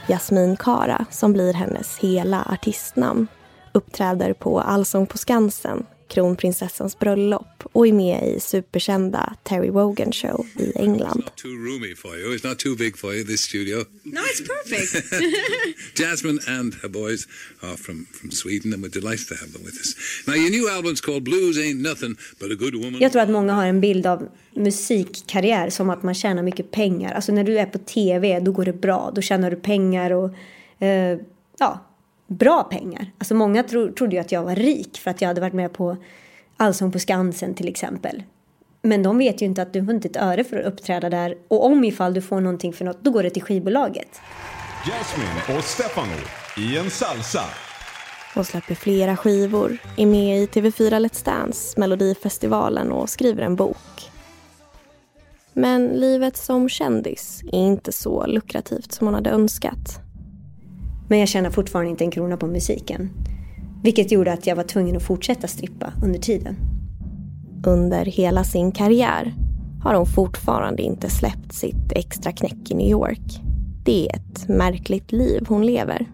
Jasmin 0.09 0.57
Kara, 0.57 1.07
som 1.11 1.33
blir 1.33 1.53
hennes 1.53 1.99
hela 1.99 2.43
artistnamn, 2.43 3.27
uppträder 3.73 4.33
på 4.33 4.61
Allsång 4.61 5.07
på 5.07 5.19
Skansen 5.19 5.87
kronprinsessans 6.09 6.99
bröllop 6.99 7.63
och 7.73 7.87
är 7.87 7.93
med 7.93 8.37
i 8.37 8.41
superkända 8.41 9.35
Terry 9.43 9.71
Wogan 9.71 10.13
show 10.13 10.47
i 10.59 10.73
England. 10.75 11.21
It's 11.21 11.25
not 11.25 11.37
too 11.37 11.49
roomy 11.49 11.95
for 11.95 12.19
you. 12.19 12.37
It's 12.37 12.49
not 12.49 12.59
too 12.59 12.77
big 12.77 12.99
for 12.99 13.15
you, 13.15 13.25
this 13.25 13.41
studio. 13.41 13.85
No, 14.03 14.21
it's 14.21 14.43
perfect. 14.55 15.15
Jasmine 15.95 16.39
and 16.49 16.75
her 16.83 16.89
boys 16.89 17.27
are 17.63 17.77
from, 17.77 18.07
from 18.13 18.31
Sweden 18.31 18.73
and 18.73 18.83
we're 18.83 19.01
delighted 19.01 19.29
to 19.29 19.35
have 19.35 19.53
them 19.53 19.63
with 19.65 19.75
us. 19.81 19.95
Now 20.27 20.35
your 20.35 20.51
new 20.51 20.69
album's 20.77 21.01
called 21.01 21.25
Blues 21.25 21.59
Ain't 21.59 21.81
Nothing 21.81 22.17
But 22.41 22.53
a 22.53 22.55
Good 22.55 22.75
Woman. 22.75 23.01
Jag 23.01 23.13
tror 23.13 23.23
att 23.23 23.31
många 23.31 23.53
har 23.53 23.67
en 23.67 23.81
bild 23.81 24.07
av 24.07 24.29
musikkarriär 24.55 25.71
som 25.71 25.91
att 25.91 26.03
man 26.03 26.15
tjänar 26.15 26.43
mycket 26.43 26.71
pengar. 26.71 27.13
Alltså 27.13 27.33
när 27.33 27.45
du 27.45 27.59
är 27.59 27.67
på 27.67 27.79
tv, 27.79 28.41
då 28.41 28.53
går 28.53 28.65
det 28.65 28.73
bra. 28.73 29.13
Då 29.15 29.23
tjänar 29.23 29.51
du 29.51 29.57
pengar 29.57 30.11
och 30.11 30.35
eh, 30.85 31.19
ja, 31.59 31.88
bra 32.29 32.63
pengar. 32.63 33.13
Alltså 33.19 33.35
många 33.35 33.63
tro, 33.63 33.93
trodde 33.93 34.17
ju 34.17 34.21
att 34.21 34.33
jag 34.33 34.43
var 34.43 34.55
rik 34.55 34.99
för 34.99 35.11
att 35.11 35.21
jag 35.21 35.29
hade 35.29 35.41
varit 35.41 35.53
med 35.53 35.73
på 35.73 35.97
Allsång 36.57 36.93
på 36.93 36.99
Skansen 36.99 37.55
till 37.55 37.69
exempel. 37.69 38.23
Men 38.83 39.03
de 39.03 39.19
vet 39.19 39.43
ju 39.43 39.47
inte 39.47 39.63
att 39.63 39.73
du 39.73 39.85
får 39.85 39.95
inte 39.95 40.09
ett 40.09 40.17
öre 40.17 40.45
för 40.45 40.57
att 40.57 40.67
uppträda 40.67 41.11
där 41.11 41.37
och 41.49 41.67
om 41.67 41.85
ifall 41.85 42.15
du 42.15 42.23
får 42.23 42.41
någonting 42.41 42.73
för 42.73 42.85
något, 42.85 43.05
då 43.05 43.11
går 43.11 43.23
det 43.23 43.31
till 43.31 43.43
skivbolaget. 43.43 44.21
Jasmine 44.87 45.59
och 45.59 45.65
Stefano 45.65 46.13
i 46.59 46.79
en 46.79 46.91
salsa. 46.91 47.43
Hon 48.35 48.45
släpper 48.45 48.75
flera 48.75 49.17
skivor, 49.17 49.79
är 49.97 50.07
med 50.07 50.43
i 50.43 50.47
TV4 50.47 50.91
Let's 50.91 51.25
Dance, 51.25 51.81
Melodifestivalen 51.81 52.93
och 52.93 53.11
skriver 53.11 53.43
en 53.43 53.57
bok. 53.57 54.11
Men 55.53 55.87
livet 55.87 56.37
som 56.37 56.69
kändis 56.69 57.43
är 57.53 57.59
inte 57.59 57.93
så 57.93 58.27
lukrativt 58.27 58.93
som 58.93 59.07
hon 59.07 59.15
hade 59.15 59.31
önskat. 59.31 60.08
Men 61.09 61.19
jag 61.19 61.29
tjänar 61.29 61.51
fortfarande 61.51 61.91
inte 61.91 62.05
en 62.05 62.11
krona 62.11 62.37
på 62.37 62.47
musiken. 62.47 63.11
Vilket 63.83 64.13
gjorde 64.13 64.33
att 64.33 64.47
jag 64.47 64.57
var 64.57 64.63
tvungen 64.63 64.97
att 64.97 65.03
fortsätta 65.03 65.49
strippa 65.49 65.93
under 66.03 66.19
tiden. 66.19 66.57
Under 67.67 68.05
hela 68.05 68.45
sin 68.45 68.73
karriär 68.73 69.35
har 69.83 69.95
hon 69.95 70.07
fortfarande 70.07 70.83
inte 70.83 71.11
släppt 71.11 71.53
sitt 71.53 71.93
extra 71.93 72.33
knäck 72.33 72.71
i 72.71 72.75
New 72.75 72.91
York. 72.91 73.41
Det 73.85 74.09
är 74.09 74.17
ett 74.17 74.49
märkligt 74.49 75.13
liv 75.13 75.47
hon 75.49 75.67
lever. 75.67 76.07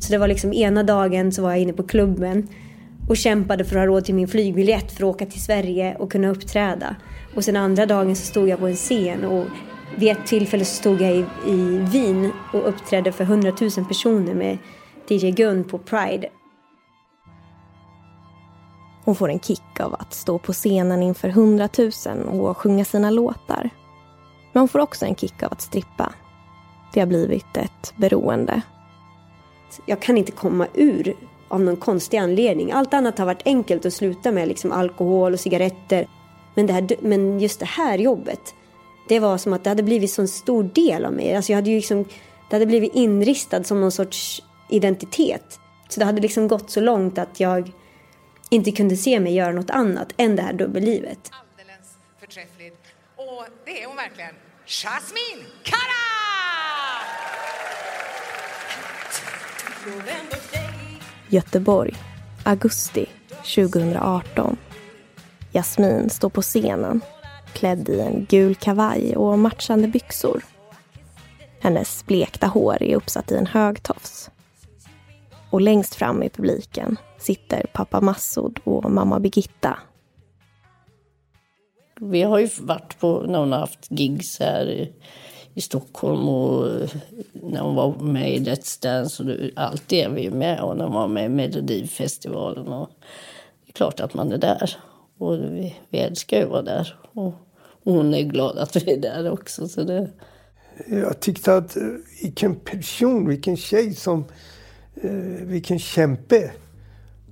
Så 0.00 0.12
det 0.12 0.18
var 0.18 0.28
liksom 0.28 0.52
ena 0.52 0.82
dagen 0.82 1.32
så 1.32 1.42
var 1.42 1.50
jag 1.50 1.60
inne 1.60 1.72
på 1.72 1.82
klubben 1.82 2.48
och 3.08 3.16
kämpade 3.16 3.64
för 3.64 3.76
att 3.76 3.80
ha 3.80 3.86
råd 3.86 4.04
till 4.04 4.14
min 4.14 4.28
flygbiljett 4.28 4.92
för 4.92 5.04
att 5.04 5.14
åka 5.14 5.26
till 5.26 5.42
Sverige 5.42 5.96
och 5.98 6.12
kunna 6.12 6.28
uppträda. 6.28 6.96
Och 7.34 7.44
sen 7.44 7.56
andra 7.56 7.86
dagen 7.86 8.16
så 8.16 8.26
stod 8.26 8.48
jag 8.48 8.58
på 8.58 8.66
en 8.66 8.76
scen 8.76 9.24
och 9.24 9.46
vid 9.96 10.12
ett 10.12 10.26
tillfälle 10.26 10.64
stod 10.64 11.00
jag 11.00 11.12
i, 11.12 11.26
i 11.46 11.78
Wien 11.78 12.32
och 12.52 12.68
uppträdde 12.68 13.12
för 13.12 13.24
hundratusen 13.24 13.84
personer 13.84 14.34
med 14.34 14.58
DJ 15.08 15.30
Gun 15.30 15.64
på 15.64 15.78
Pride. 15.78 16.28
Hon 19.04 19.14
får 19.14 19.28
en 19.30 19.40
kick 19.40 19.80
av 19.80 19.94
att 19.94 20.14
stå 20.14 20.38
på 20.38 20.52
scenen 20.52 21.02
inför 21.02 21.28
hundratusen 21.28 22.28
och 22.28 22.56
sjunga 22.56 22.84
sina 22.84 23.10
låtar. 23.10 23.70
Men 24.52 24.60
hon 24.60 24.68
får 24.68 24.78
också 24.78 25.06
en 25.06 25.14
kick 25.14 25.42
av 25.42 25.52
att 25.52 25.60
strippa. 25.60 26.12
Det 26.94 27.00
har 27.00 27.06
blivit 27.06 27.56
ett 27.56 27.94
beroende. 27.96 28.62
Jag 29.86 30.02
kan 30.02 30.18
inte 30.18 30.32
komma 30.32 30.66
ur 30.74 31.16
av 31.48 31.60
någon 31.60 31.76
konstig 31.76 32.18
anledning. 32.18 32.72
Allt 32.72 32.94
annat 32.94 33.18
har 33.18 33.26
varit 33.26 33.42
enkelt 33.46 33.86
att 33.86 33.94
sluta 33.94 34.32
med, 34.32 34.48
liksom 34.48 34.72
alkohol 34.72 35.32
och 35.32 35.40
cigaretter. 35.40 36.08
Men, 36.54 36.66
det 36.66 36.72
här, 36.72 36.96
men 37.00 37.40
just 37.40 37.60
det 37.60 37.66
här 37.66 37.98
jobbet, 37.98 38.54
det 39.08 39.20
var 39.20 39.38
som 39.38 39.52
att 39.52 39.64
det 39.64 39.70
hade 39.70 39.82
blivit 39.82 40.10
så 40.10 40.22
en 40.22 40.28
stor 40.28 40.62
del 40.62 41.04
av 41.04 41.12
mig. 41.12 41.36
Alltså 41.36 41.52
jag 41.52 41.56
hade 41.56 41.70
ju 41.70 41.76
liksom, 41.76 42.04
det 42.50 42.56
hade 42.56 42.66
blivit 42.66 42.94
inristad 42.94 43.64
som 43.64 43.80
någon 43.80 43.92
sorts 43.92 44.42
identitet. 44.70 45.60
Så 45.88 46.00
det 46.00 46.06
hade 46.06 46.20
liksom 46.20 46.48
gått 46.48 46.70
så 46.70 46.80
långt 46.80 47.18
att 47.18 47.40
jag 47.40 47.72
inte 48.50 48.72
kunde 48.72 48.96
se 48.96 49.20
mig 49.20 49.34
göra 49.34 49.52
något 49.52 49.70
annat 49.70 50.12
än 50.16 50.36
det 50.36 50.42
här 50.42 50.52
dubbellivet. 50.52 51.30
Alldeles 51.30 51.96
förträffligt. 52.20 52.76
Och 53.16 53.44
det 53.64 53.82
är 53.82 53.86
hon 53.86 53.96
verkligen. 53.96 54.34
Jasmine 54.66 55.46
Kara! 55.62 56.02
Göteborg, 61.28 61.94
augusti 62.44 63.06
2018. 63.54 64.56
Jasmin 65.52 66.10
står 66.10 66.28
på 66.28 66.42
scenen 66.42 67.00
klädd 67.52 67.88
i 67.88 68.00
en 68.00 68.26
gul 68.28 68.54
kavaj 68.54 69.16
och 69.16 69.38
matchande 69.38 69.88
byxor. 69.88 70.44
Hennes 71.60 72.06
blekta 72.06 72.46
hår 72.46 72.82
är 72.82 72.96
uppsatt 72.96 73.32
i 73.32 73.36
en 73.36 73.46
hög 73.46 73.82
tofs. 73.82 74.30
Och 75.50 75.60
längst 75.60 75.94
fram 75.94 76.22
i 76.22 76.28
publiken 76.28 76.96
sitter 77.18 77.66
pappa 77.72 78.00
Massoud 78.00 78.60
och 78.64 78.90
mamma 78.90 79.20
Birgitta. 79.20 79.78
Vi 82.00 82.22
har 82.22 82.38
ju 82.38 82.48
varit 82.60 82.98
på 83.00 83.24
när 83.28 83.38
hon 83.38 83.52
har 83.52 83.58
haft 83.58 83.86
gigs 83.90 84.40
här 84.40 84.66
i, 84.70 84.92
Stockholm 85.60 86.28
och 86.28 86.88
när 87.32 87.60
hon 87.60 87.74
var 87.74 87.94
med 87.94 88.34
i 88.34 88.38
Let's 88.38 88.82
Dance. 88.82 89.22
Och 89.22 89.30
allt 89.56 89.88
det 89.88 90.02
är 90.02 90.08
vi 90.08 90.30
med 90.30 90.60
och 90.60 90.76
när 90.76 90.84
hon 90.84 90.94
var 90.94 91.08
med 91.08 91.24
i 91.24 91.28
Melodifestivalen. 91.28 92.68
Och 92.68 92.90
det 93.64 93.70
är 93.70 93.72
klart 93.72 94.00
att 94.00 94.14
man 94.14 94.32
är 94.32 94.38
där. 94.38 94.76
Och 95.18 95.34
vi, 95.34 95.76
vi 95.88 95.98
älskar 95.98 96.36
ju 96.36 96.44
att 96.44 96.50
vara 96.50 96.62
där. 96.62 96.96
Och 97.14 97.34
hon 97.84 98.14
är 98.14 98.22
glad 98.22 98.58
att 98.58 98.76
vi 98.76 98.92
är 98.92 99.00
där 99.00 99.32
också. 99.32 99.68
Så 99.68 99.82
det... 99.84 100.10
Jag 100.86 101.20
tyckte 101.20 101.56
att 101.56 101.76
eh, 101.76 101.82
vilken 102.22 102.54
person, 102.54 103.28
vilken 103.28 103.56
tjej 103.56 103.94
som... 103.94 104.24
Eh, 104.94 105.10
vilken 105.42 105.78
kämpe. 105.78 106.50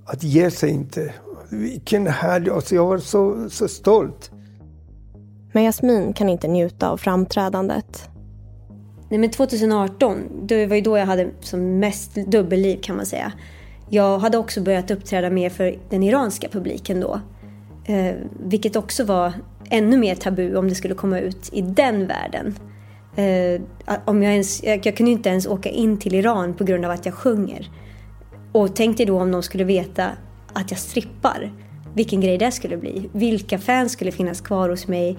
Att 0.05 0.23
ge 0.23 0.51
sig 0.51 0.69
inte. 0.69 1.13
Vilken 1.49 2.07
härlig... 2.07 2.51
Alltså 2.51 2.75
jag 2.75 2.85
var 2.85 2.97
så, 2.97 3.49
så 3.49 3.67
stolt. 3.67 4.31
Men 5.53 5.63
Jasmin 5.63 6.13
kan 6.13 6.29
inte 6.29 6.47
njuta 6.47 6.89
av 6.89 6.97
framträdandet. 6.97 8.09
Nej, 9.09 9.19
men 9.19 9.29
2018, 9.29 10.17
det 10.43 10.65
var 10.65 10.75
ju 10.75 10.81
då 10.81 10.97
jag 10.97 11.05
hade 11.05 11.29
som 11.41 11.79
mest 11.79 12.15
dubbelliv 12.15 12.81
kan 12.81 12.95
man 12.95 13.05
säga. 13.05 13.33
Jag 13.89 14.19
hade 14.19 14.37
också 14.37 14.61
börjat 14.61 14.91
uppträda 14.91 15.29
mer 15.29 15.49
för 15.49 15.79
den 15.89 16.03
iranska 16.03 16.49
publiken 16.49 16.99
då. 16.99 17.21
Eh, 17.85 18.15
vilket 18.39 18.75
också 18.75 19.03
var 19.03 19.33
ännu 19.69 19.97
mer 19.97 20.15
tabu 20.15 20.55
om 20.55 20.69
det 20.69 20.75
skulle 20.75 20.95
komma 20.95 21.19
ut 21.19 21.49
i 21.53 21.61
den 21.61 22.07
världen. 22.07 22.55
Eh, 23.15 23.61
om 24.05 24.23
jag, 24.23 24.33
ens, 24.33 24.63
jag, 24.63 24.85
jag 24.85 24.97
kunde 24.97 25.11
inte 25.11 25.29
ens 25.29 25.47
åka 25.47 25.69
in 25.69 25.97
till 25.97 26.15
Iran 26.15 26.53
på 26.53 26.63
grund 26.63 26.85
av 26.85 26.91
att 26.91 27.05
jag 27.05 27.15
sjunger. 27.15 27.69
Och 28.51 28.75
tänk 28.75 28.97
dig 28.97 29.05
då 29.05 29.19
om 29.19 29.31
de 29.31 29.43
skulle 29.43 29.63
veta 29.63 30.09
att 30.53 30.71
jag 30.71 30.79
strippar. 30.79 31.51
Vilken 31.93 32.21
grej 32.21 32.37
det 32.37 32.51
skulle 32.51 32.77
bli. 32.77 33.09
Vilka 33.13 33.59
fans 33.59 33.91
skulle 33.91 34.11
finnas 34.11 34.41
kvar 34.41 34.69
hos 34.69 34.87
mig. 34.87 35.17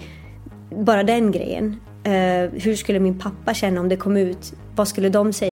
Bara 0.70 1.02
den 1.02 1.30
grejen. 1.30 1.80
Eh, 2.04 2.62
hur 2.62 2.74
skulle 2.74 3.00
min 3.00 3.18
pappa 3.18 3.54
känna 3.54 3.80
om 3.80 3.88
det 3.88 3.96
kom 3.96 4.16
ut? 4.16 4.54
Vad 4.76 4.88
skulle 4.88 5.08
de 5.08 5.32
säga? 5.32 5.51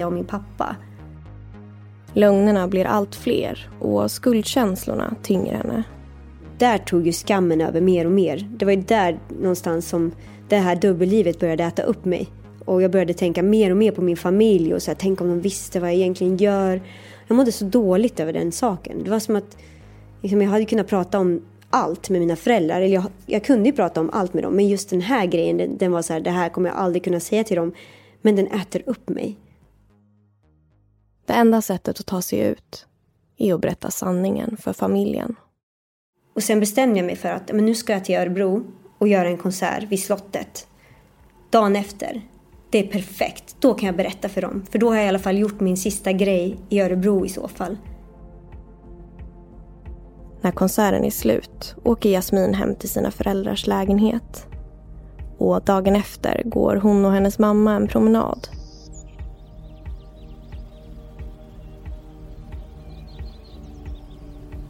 Jag 0.00 0.06
och 0.06 0.12
min 0.12 0.24
pappa. 0.24 0.76
Lögnerna 2.12 2.68
blir 2.68 2.84
allt 2.84 3.14
fler 3.14 3.70
och 3.80 4.10
skuldkänslorna 4.10 5.14
tynger 5.22 5.54
henne. 5.54 5.82
Där 6.58 6.78
tog 6.78 7.06
ju 7.06 7.12
skammen 7.12 7.60
över 7.60 7.80
mer 7.80 8.04
och 8.04 8.10
mer. 8.12 8.48
Det 8.56 8.64
var 8.64 8.72
ju 8.72 8.82
där 8.82 9.18
någonstans 9.40 9.88
som 9.88 10.12
det 10.48 10.56
här 10.56 10.76
dubbellivet 10.76 11.40
började 11.40 11.64
äta 11.64 11.82
upp 11.82 12.04
mig. 12.04 12.28
Och 12.64 12.82
jag 12.82 12.90
började 12.90 13.14
tänka 13.14 13.42
mer 13.42 13.70
och 13.70 13.76
mer 13.76 13.92
på 13.92 14.02
min 14.02 14.16
familj 14.16 14.74
och 14.74 14.82
så 14.82 14.90
här, 14.90 14.98
tänk 15.00 15.20
om 15.20 15.28
de 15.28 15.40
visste 15.40 15.80
vad 15.80 15.90
jag 15.90 15.96
egentligen 15.96 16.36
gör. 16.36 16.82
Jag 17.26 17.36
mådde 17.36 17.52
så 17.52 17.64
dåligt 17.64 18.20
över 18.20 18.32
den 18.32 18.52
saken. 18.52 19.04
Det 19.04 19.10
var 19.10 19.20
som 19.20 19.36
att 19.36 19.56
liksom, 20.22 20.42
jag 20.42 20.50
hade 20.50 20.64
kunnat 20.64 20.88
prata 20.88 21.18
om 21.18 21.42
allt 21.70 22.10
med 22.10 22.20
mina 22.20 22.36
föräldrar. 22.36 22.76
Eller 22.76 22.94
jag, 22.94 23.04
jag 23.26 23.44
kunde 23.44 23.68
ju 23.68 23.76
prata 23.76 24.00
om 24.00 24.10
allt 24.12 24.34
med 24.34 24.42
dem. 24.42 24.56
Men 24.56 24.68
just 24.68 24.90
den 24.90 25.00
här 25.00 25.26
grejen, 25.26 25.56
den, 25.56 25.78
den 25.78 25.92
var 25.92 26.02
så 26.02 26.12
här, 26.12 26.20
det 26.20 26.30
här 26.30 26.48
kommer 26.48 26.68
jag 26.68 26.78
aldrig 26.78 27.04
kunna 27.04 27.20
säga 27.20 27.44
till 27.44 27.56
dem. 27.56 27.72
Men 28.22 28.36
den 28.36 28.46
äter 28.46 28.82
upp 28.86 29.08
mig. 29.08 29.38
Det 31.26 31.32
enda 31.32 31.62
sättet 31.62 32.00
att 32.00 32.06
ta 32.06 32.22
sig 32.22 32.38
ut 32.38 32.86
är 33.36 33.54
att 33.54 33.60
berätta 33.60 33.90
sanningen 33.90 34.56
för 34.56 34.72
familjen. 34.72 35.36
Och 36.34 36.42
sen 36.42 36.60
bestämde 36.60 36.98
jag 36.98 37.06
mig 37.06 37.16
för 37.16 37.28
att 37.28 37.52
men 37.52 37.66
nu 37.66 37.74
ska 37.74 37.92
jag 37.92 38.04
till 38.04 38.14
Örebro 38.14 38.64
och 38.98 39.08
göra 39.08 39.28
en 39.28 39.38
konsert 39.38 39.84
vid 39.84 40.02
slottet. 40.02 40.66
Dagen 41.50 41.76
efter. 41.76 42.22
Det 42.70 42.78
är 42.78 42.86
perfekt. 42.86 43.56
Då 43.60 43.74
kan 43.74 43.86
jag 43.86 43.96
berätta 43.96 44.28
för 44.28 44.42
dem. 44.42 44.66
För 44.70 44.78
då 44.78 44.88
har 44.88 44.96
jag 44.96 45.04
i 45.04 45.08
alla 45.08 45.18
fall 45.18 45.38
gjort 45.38 45.60
min 45.60 45.76
sista 45.76 46.12
grej 46.12 46.56
i 46.68 46.80
Örebro 46.80 47.26
i 47.26 47.28
så 47.28 47.48
fall. 47.48 47.76
När 50.40 50.50
konserten 50.50 51.04
är 51.04 51.10
slut 51.10 51.74
åker 51.84 52.10
Jasmin 52.10 52.54
hem 52.54 52.74
till 52.74 52.88
sina 52.88 53.10
föräldrars 53.10 53.66
lägenhet. 53.66 54.46
Och 55.38 55.62
dagen 55.62 55.96
efter 55.96 56.42
går 56.44 56.76
hon 56.76 57.04
och 57.04 57.12
hennes 57.12 57.38
mamma 57.38 57.74
en 57.74 57.88
promenad. 57.88 58.48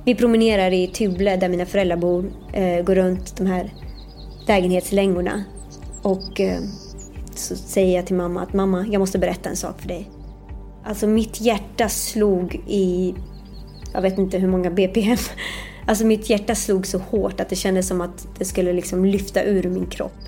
Vi 0.06 0.14
promenerar 0.14 0.72
i 0.72 0.86
Tybble 0.86 1.36
där 1.36 1.48
mina 1.48 1.66
föräldrar 1.66 1.96
bor, 1.96 2.32
eh, 2.52 2.84
går 2.84 2.94
runt 2.94 3.36
de 3.36 3.46
här 3.46 3.74
lägenhetslängorna. 4.46 5.44
Och 6.02 6.40
eh, 6.40 6.60
så 7.34 7.56
säger 7.56 7.96
jag 7.96 8.06
till 8.06 8.16
mamma 8.16 8.42
att 8.42 8.52
mamma, 8.52 8.86
jag 8.90 8.98
måste 8.98 9.18
berätta 9.18 9.48
en 9.48 9.56
sak 9.56 9.80
för 9.80 9.88
dig. 9.88 10.10
Alltså 10.84 11.06
mitt 11.06 11.40
hjärta 11.40 11.88
slog 11.88 12.54
i, 12.66 13.14
jag 13.92 14.02
vet 14.02 14.18
inte 14.18 14.38
hur 14.38 14.48
många 14.48 14.70
BPM. 14.70 15.16
Alltså 15.88 16.06
mitt 16.06 16.30
hjärta 16.30 16.54
slog 16.54 16.86
så 16.86 16.98
hårt 16.98 17.40
att 17.40 17.48
det 17.48 17.56
kändes 17.56 17.88
som 17.88 18.00
att 18.00 18.28
det 18.38 18.44
skulle 18.44 18.72
liksom 18.72 19.04
lyfta 19.04 19.42
ur 19.42 19.62
min 19.62 19.86
kropp. 19.86 20.18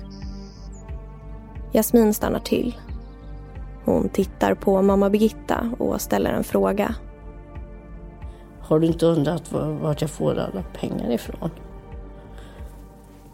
Jasmin 1.73 2.13
stannar 2.13 2.39
till. 2.39 2.77
Hon 3.85 4.09
tittar 4.09 4.55
på 4.55 4.81
mamma 4.81 5.09
Birgitta 5.09 5.71
och 5.77 6.01
ställer 6.01 6.33
en 6.33 6.43
fråga. 6.43 6.95
Har 8.69 8.79
du 8.79 8.87
inte 8.87 9.05
undrat 9.05 9.51
vart 9.81 10.01
jag 10.01 10.09
får 10.09 10.37
alla 10.37 10.63
pengar 10.73 11.11
ifrån? 11.11 11.49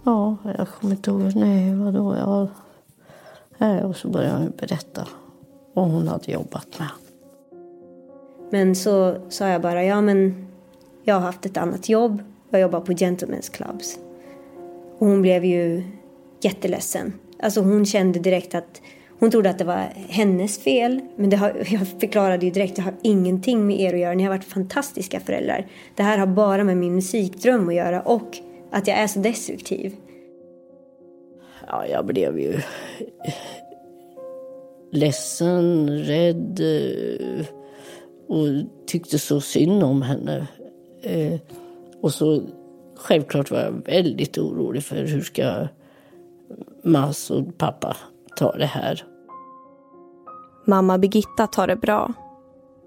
Ja, 0.04 0.38
jag 0.58 0.68
kommer 0.68 0.94
inte 0.94 1.10
ihåg. 1.10 1.36
Nej, 1.36 1.76
vadå? 1.76 2.16
Ja. 2.20 2.48
Och 3.84 3.96
så 3.96 4.08
började 4.08 4.38
hon 4.38 4.54
berätta 4.58 5.08
vad 5.74 5.92
hon 5.92 6.08
hade 6.08 6.32
jobbat 6.32 6.80
med. 6.80 6.90
Men 8.50 8.76
så 8.76 9.16
sa 9.30 9.48
jag 9.48 9.62
bara, 9.62 9.84
ja 9.84 10.02
men 10.02 10.48
jag 11.04 11.16
har 11.16 11.22
haft 11.22 11.46
ett 11.46 11.58
annat 11.58 11.90
jobb. 11.90 12.24
Jag 12.50 12.62
jobbar 12.62 12.80
på 12.80 12.92
Gentlemen's 12.92 13.52
Clubs. 13.52 14.00
Och 14.98 15.08
hon 15.08 15.22
blev 15.22 15.46
ju 15.46 15.84
jätteledsen. 16.42 17.14
Alltså 17.40 17.62
hon 17.62 17.86
kände 17.86 18.20
direkt 18.20 18.56
att 18.56 18.82
hon 19.20 19.32
trodde 19.32 19.50
att 19.50 19.58
det 19.58 19.66
var 19.66 19.90
hennes 20.10 20.60
fel. 20.60 21.02
Men 21.16 21.30
det 21.30 21.38
har, 21.38 21.50
jag 21.70 21.88
förklarade 21.88 22.46
ju 22.46 22.52
direkt, 22.52 22.76
det 22.76 22.82
har 22.82 22.94
ingenting 23.02 23.68
med 23.68 23.80
er 23.80 23.94
att 23.94 24.00
göra. 24.00 24.14
Ni 24.14 24.24
har 24.24 24.30
varit 24.30 24.46
fantastiska 24.46 25.20
föräldrar. 25.20 25.68
Det 25.96 26.04
här 26.04 26.18
har 26.18 26.28
bara 26.28 26.64
med 26.64 26.78
min 26.78 26.96
musikdröm 26.96 27.70
att 27.70 27.76
göra 27.76 28.02
och 28.02 28.38
att 28.72 28.88
jag 28.88 28.98
är 28.98 29.08
så 29.08 29.20
destruktiv. 29.20 29.96
Ja, 31.68 31.88
jag 31.88 32.06
blev 32.06 32.40
ju 32.40 32.60
ledsen, 34.92 35.90
rädd 35.90 36.60
eh, 36.60 37.46
och 38.28 38.48
tyckte 38.88 39.20
så 39.20 39.42
synd 39.42 39.84
om 39.84 40.02
henne. 40.02 40.48
Eh, 41.02 41.40
och 42.02 42.14
så 42.14 42.42
självklart 42.96 43.52
var 43.52 43.60
jag 43.60 43.86
väldigt 43.86 44.38
orolig 44.38 44.84
för 44.84 45.06
hur 45.06 45.22
ska 45.22 45.68
Mas 46.84 47.32
och 47.32 47.58
pappa 47.58 47.98
ta 48.36 48.52
det 48.52 48.66
här. 48.66 49.04
Mamma 50.68 50.98
Birgitta 50.98 51.48
tar 51.48 51.68
det 51.68 51.76
bra. 51.76 52.14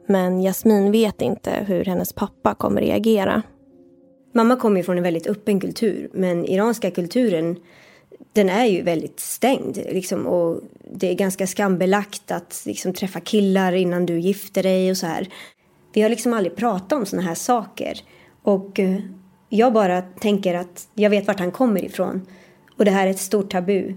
Men 0.06 0.40
Jasmin 0.40 0.92
vet 0.92 1.22
inte 1.22 1.50
hur 1.66 1.84
hennes 1.84 2.12
pappa 2.12 2.54
kommer 2.54 2.80
reagera. 2.80 3.42
Mamma 4.34 4.56
kommer 4.56 4.82
från 4.82 4.96
en 4.96 5.02
väldigt 5.02 5.26
öppen 5.26 5.60
kultur, 5.60 6.10
men 6.12 6.44
iranska 6.44 6.90
kulturen 6.90 7.56
den 8.32 8.48
är 8.48 8.64
ju 8.64 8.82
väldigt 8.82 9.20
stängd. 9.20 9.76
Liksom, 9.76 10.26
och 10.26 10.60
det 10.92 11.10
är 11.10 11.14
ganska 11.14 11.46
skambelagt 11.46 12.30
att 12.30 12.62
liksom, 12.66 12.92
träffa 12.92 13.20
killar 13.20 13.72
innan 13.72 14.06
du 14.06 14.20
gifter 14.20 14.62
dig 14.62 14.90
och 14.90 14.96
så 14.96 15.06
här. 15.06 15.28
Vi 15.92 16.02
har 16.02 16.08
liksom 16.08 16.32
aldrig 16.32 16.56
pratat 16.56 16.92
om 16.92 17.06
såna 17.06 17.22
här 17.22 17.34
saker. 17.34 18.00
Och 18.42 18.80
eh, 18.80 19.00
jag 19.48 19.72
bara 19.72 20.02
tänker 20.02 20.54
att 20.54 20.88
jag 20.94 21.10
vet 21.10 21.26
vart 21.26 21.38
han 21.38 21.50
kommer 21.50 21.84
ifrån. 21.84 22.26
Och 22.76 22.84
det 22.84 22.90
här 22.90 23.06
är 23.06 23.10
ett 23.10 23.18
stort 23.18 23.50
tabu. 23.50 23.94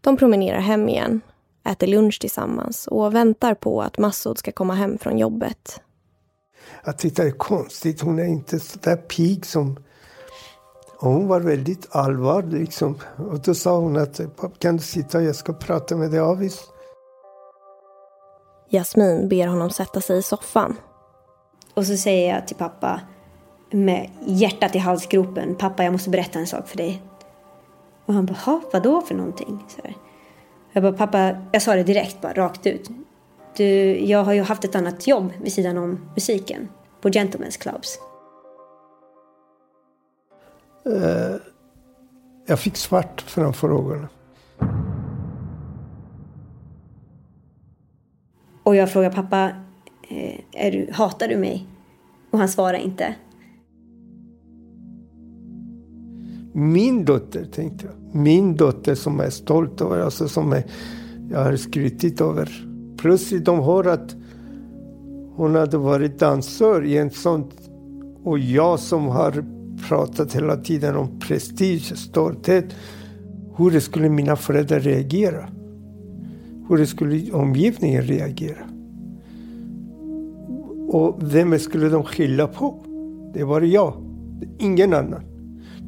De 0.00 0.16
promenerar 0.16 0.60
hem 0.60 0.88
igen, 0.88 1.20
äter 1.68 1.86
lunch 1.86 2.20
tillsammans 2.20 2.86
och 2.86 3.14
väntar 3.14 3.54
på 3.54 3.82
att 3.82 3.98
Massoud 3.98 4.38
ska 4.38 4.52
komma 4.52 4.74
hem 4.74 4.98
från 4.98 5.18
jobbet. 5.18 5.80
Jag 6.84 6.98
tyckte 6.98 7.22
det 7.22 7.28
är 7.28 7.32
konstigt. 7.32 8.00
Hon 8.00 8.18
är 8.18 8.24
inte 8.24 8.60
så 8.60 8.78
där 8.78 8.96
pig 8.96 9.46
som... 9.46 9.78
Och 10.98 11.10
hon 11.10 11.28
var 11.28 11.40
väldigt 11.40 11.88
allvarlig. 11.90 12.60
Liksom. 12.60 12.98
Och 13.16 13.40
då 13.40 13.54
sa 13.54 13.78
hon 13.78 13.96
att 13.96 14.20
kan 14.58 14.76
du 14.76 14.82
sitta 14.82 15.22
jag 15.22 15.36
ska 15.36 15.52
prata 15.52 15.96
med 15.96 16.10
dig 16.10 16.20
avis. 16.20 16.60
Jasmin 18.70 19.28
ber 19.28 19.46
honom 19.46 19.70
sätta 19.70 20.00
sig 20.00 20.18
i 20.18 20.22
soffan. 20.22 20.76
Och 21.74 21.86
så 21.86 21.96
säger 21.96 22.34
jag 22.34 22.46
till 22.48 22.56
pappa 22.56 23.00
med 23.70 24.10
hjärtat 24.26 24.74
i 24.74 24.78
halsgropen. 24.78 25.56
Pappa, 25.56 25.84
jag 25.84 25.92
måste 25.92 26.10
berätta 26.10 26.38
en 26.38 26.46
sak 26.46 26.68
för 26.68 26.76
dig. 26.76 27.02
Och 28.10 28.14
han 28.14 28.26
bara, 28.26 28.60
vadå 28.72 29.00
för 29.00 29.14
någonting? 29.14 29.64
Så 29.68 29.80
här. 29.84 29.96
Jag 30.72 30.82
bara, 30.82 30.92
pappa, 30.92 31.36
jag 31.52 31.62
sa 31.62 31.74
det 31.74 31.82
direkt 31.82 32.20
bara, 32.20 32.32
rakt 32.32 32.66
ut. 32.66 32.90
Du, 33.56 33.98
jag 33.98 34.24
har 34.24 34.32
ju 34.32 34.42
haft 34.42 34.64
ett 34.64 34.74
annat 34.74 35.06
jobb 35.06 35.32
vid 35.42 35.52
sidan 35.52 35.78
om 35.78 36.00
musiken. 36.14 36.68
På 37.00 37.08
Gentlemen's 37.08 37.60
Clubs. 37.60 37.98
Uh, 40.86 41.36
jag 42.46 42.58
fick 42.58 42.76
svart 42.76 43.20
framför 43.20 43.68
ögonen. 43.68 44.06
Och 48.62 48.76
jag 48.76 48.92
frågar 48.92 49.10
pappa, 49.10 49.50
eh, 50.08 50.40
är 50.52 50.70
du, 50.70 50.92
hatar 50.92 51.28
du 51.28 51.36
mig? 51.36 51.66
Och 52.30 52.38
han 52.38 52.48
svarar 52.48 52.78
inte. 52.78 53.14
Min 56.52 57.04
dotter, 57.04 57.44
tänkte 57.44 57.86
jag. 57.86 58.22
Min 58.22 58.56
dotter 58.56 58.94
som 58.94 59.20
är 59.20 59.30
stolt 59.30 59.80
över, 59.80 60.00
alltså 60.00 60.28
som 60.28 60.52
är, 60.52 60.64
jag 61.30 61.44
har 61.44 61.56
skrytit 61.56 62.20
över. 62.20 62.66
Plötsligt 62.96 63.44
de 63.44 63.60
hör 63.60 63.84
att 63.84 64.16
hon 65.36 65.54
hade 65.54 65.76
varit 65.76 66.18
dansör 66.18 66.84
i 66.84 66.98
en 66.98 67.10
sån... 67.10 67.50
Och 68.24 68.38
jag 68.38 68.78
som 68.78 69.06
har 69.06 69.44
pratat 69.88 70.34
hela 70.34 70.56
tiden 70.56 70.96
om 70.96 71.20
prestige, 71.20 71.96
stolthet. 71.96 72.64
Hur 73.56 73.80
skulle 73.80 74.08
mina 74.08 74.36
föräldrar 74.36 74.80
reagera? 74.80 75.48
Hur 76.68 76.84
skulle 76.84 77.32
omgivningen 77.32 78.02
reagera? 78.02 78.64
Och 80.88 81.18
vem 81.20 81.58
skulle 81.58 81.88
de 81.88 82.04
skylla 82.04 82.46
på? 82.46 82.74
Det 83.34 83.44
var 83.44 83.60
jag, 83.60 83.94
ingen 84.58 84.94
annan. 84.94 85.29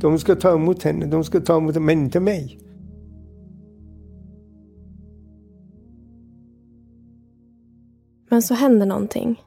De 0.02 0.18
ska 0.18 0.34
ta 0.36 0.54
emot 0.54 0.82
henne, 0.82 1.06
de 1.06 1.24
ska 1.24 1.40
ta 1.40 1.56
emot 1.56 1.74
henne, 1.74 1.86
men 1.86 1.98
inte 1.98 2.20
mig. 2.20 2.58
Men 8.28 8.42
så 8.42 8.54
händer 8.54 8.86
någonting. 8.86 9.42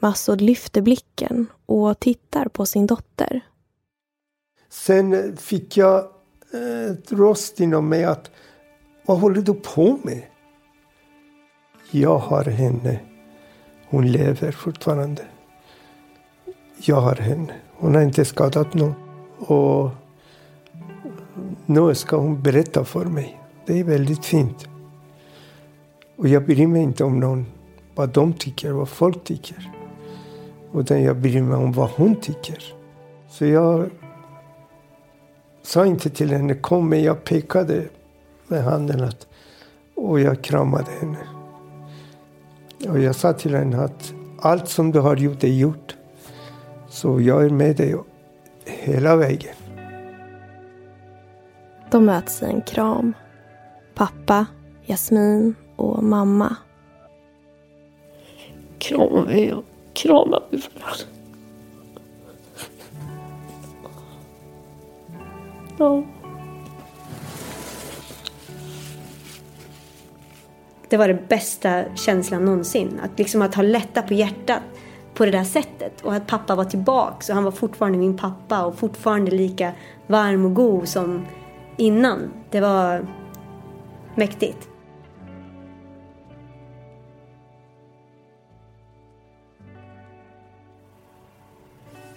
Massoud 0.00 0.40
lyfter 0.40 0.82
blicken 0.82 1.46
och 1.66 2.00
tittar 2.00 2.48
på 2.48 2.66
sin 2.66 2.86
dotter. 2.86 3.40
Sen 4.68 5.36
fick 5.36 5.76
jag 5.76 6.04
ett 6.90 7.12
röst 7.12 7.60
inom 7.60 7.88
mig 7.88 8.04
att 8.04 8.30
vad 9.06 9.20
håller 9.20 9.42
du 9.42 9.54
på 9.54 9.98
med? 10.02 10.22
Jag 11.90 12.18
har 12.18 12.44
henne. 12.44 13.00
Hon 13.88 14.12
lever 14.12 14.52
fortfarande. 14.52 15.22
Jag 16.76 17.00
har 17.00 17.16
henne. 17.16 17.54
Hon 17.76 17.94
har 17.94 18.02
inte 18.02 18.24
skadat 18.24 18.74
någon. 18.74 19.03
Och 19.38 19.90
nu 21.66 21.94
ska 21.94 22.16
hon 22.16 22.42
berätta 22.42 22.84
för 22.84 23.04
mig. 23.04 23.40
Det 23.66 23.80
är 23.80 23.84
väldigt 23.84 24.24
fint. 24.24 24.68
Och 26.16 26.28
jag 26.28 26.46
bryr 26.46 26.66
mig 26.66 26.82
inte 26.82 27.04
om 27.04 27.20
någon, 27.20 27.46
vad 27.94 28.08
de 28.08 28.32
tycker, 28.32 28.72
vad 28.72 28.88
folk 28.88 29.24
tycker. 29.24 29.70
Utan 30.74 31.02
jag 31.02 31.16
bryr 31.16 31.42
mig 31.42 31.56
om 31.56 31.72
vad 31.72 31.90
hon 31.90 32.16
tycker. 32.16 32.74
Så 33.28 33.44
jag 33.46 33.90
sa 35.62 35.86
inte 35.86 36.10
till 36.10 36.30
henne 36.30 36.54
kom, 36.54 36.88
men 36.88 37.02
jag 37.02 37.24
pekade 37.24 37.84
med 38.48 38.64
handen 38.64 39.04
att, 39.04 39.26
och 39.94 40.20
jag 40.20 40.42
kramade 40.42 40.90
henne. 41.00 41.18
Och 42.88 42.98
jag 42.98 43.14
sa 43.14 43.32
till 43.32 43.54
henne 43.54 43.84
att 43.84 44.14
allt 44.38 44.68
som 44.68 44.92
du 44.92 45.00
har 45.00 45.16
gjort 45.16 45.44
är 45.44 45.48
gjort. 45.48 45.96
Så 46.88 47.20
jag 47.20 47.44
är 47.44 47.50
med 47.50 47.76
dig 47.76 47.94
hela 48.64 49.16
vägen. 49.16 49.54
De 51.90 52.04
möts 52.04 52.42
i 52.42 52.44
en 52.44 52.62
kram. 52.62 53.14
Pappa, 53.94 54.46
Jasmin 54.86 55.54
och 55.76 56.04
mamma. 56.04 56.56
Kramar 58.78 59.26
vi 59.26 59.52
och 59.52 59.64
kramar 59.92 60.42
vi 60.50 60.56
varandra. 60.56 61.04
Ja. 65.78 66.04
Det 70.88 70.96
var 70.96 71.08
det 71.08 71.28
bästa 71.28 71.84
känslan 71.94 72.44
någonsin. 72.44 73.00
Att, 73.02 73.18
liksom 73.18 73.42
att 73.42 73.54
ha 73.54 73.62
lättat 73.62 74.08
på 74.08 74.14
hjärtat 74.14 74.62
på 75.14 75.24
det 75.24 75.30
där 75.30 75.44
sättet. 75.44 76.00
Och 76.00 76.14
att 76.14 76.26
pappa 76.26 76.54
var 76.54 76.64
tillbaka 76.64 77.32
och 77.32 77.34
han 77.34 77.44
var 77.44 77.50
fortfarande 77.50 77.98
min 77.98 78.16
pappa 78.16 78.66
och 78.66 78.78
fortfarande 78.78 79.30
lika 79.30 79.72
varm 80.06 80.44
och 80.44 80.54
god 80.54 80.88
som 80.88 81.26
innan. 81.76 82.32
Det 82.50 82.60
var 82.60 83.06
mäktigt. 84.14 84.68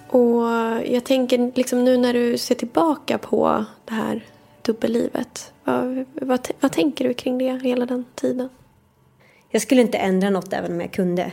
Och 0.09 0.41
jag 0.85 1.03
tänker 1.05 1.51
liksom 1.55 1.83
nu 1.83 1.97
när 1.97 2.13
du 2.13 2.37
ser 2.37 2.55
tillbaka 2.55 3.17
på 3.17 3.65
det 3.85 3.93
här 3.93 4.25
dubbellivet. 4.61 5.53
Vad, 5.63 6.05
vad, 6.13 6.47
vad 6.59 6.71
tänker 6.71 7.07
du 7.07 7.13
kring 7.13 7.37
det 7.37 7.61
hela 7.63 7.85
den 7.85 8.05
tiden? 8.15 8.49
Jag 9.49 9.61
skulle 9.61 9.81
inte 9.81 9.97
ändra 9.97 10.29
något 10.29 10.53
även 10.53 10.71
om 10.71 10.81
jag 10.81 10.91
kunde. 10.91 11.31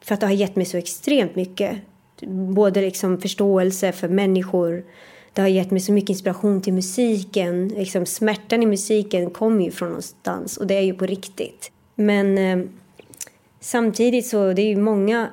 För 0.00 0.14
att 0.14 0.20
det 0.20 0.26
har 0.26 0.34
gett 0.34 0.56
mig 0.56 0.66
så 0.66 0.76
extremt 0.76 1.36
mycket. 1.36 1.78
Både 2.54 2.80
liksom 2.80 3.20
förståelse 3.20 3.92
för 3.92 4.08
människor. 4.08 4.84
Det 5.32 5.40
har 5.40 5.48
gett 5.48 5.70
mig 5.70 5.80
så 5.80 5.92
mycket 5.92 6.10
inspiration 6.10 6.62
till 6.62 6.72
musiken. 6.72 7.68
Liksom 7.68 8.06
smärtan 8.06 8.62
i 8.62 8.66
musiken 8.66 9.30
kommer 9.30 9.64
ju 9.64 9.70
från 9.70 9.88
någonstans 9.88 10.56
och 10.56 10.66
det 10.66 10.74
är 10.74 10.82
ju 10.82 10.94
på 10.94 11.06
riktigt. 11.06 11.72
Men 11.94 12.38
eh, 12.38 12.66
samtidigt 13.60 14.26
så 14.26 14.52
det 14.52 14.62
är 14.62 14.68
ju 14.68 14.76
många, 14.76 15.28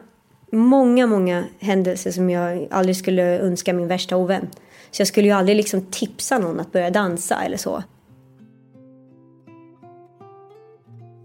många, 0.52 1.08
många 1.08 1.44
händelser 1.60 2.12
som 2.12 2.30
jag 2.30 2.68
aldrig 2.72 2.98
skulle 2.98 3.40
önska 3.40 3.74
min 3.74 3.88
värsta 3.88 4.18
ovän. 4.18 4.48
Så 4.92 5.02
jag 5.02 5.08
skulle 5.08 5.28
ju 5.28 5.34
aldrig 5.34 5.58
liksom 5.58 5.82
tipsa 5.92 6.40
någon 6.40 6.60
att 6.60 6.72
börja 6.72 6.90
dansa 6.90 7.44
eller 7.44 7.58
så. 7.58 7.84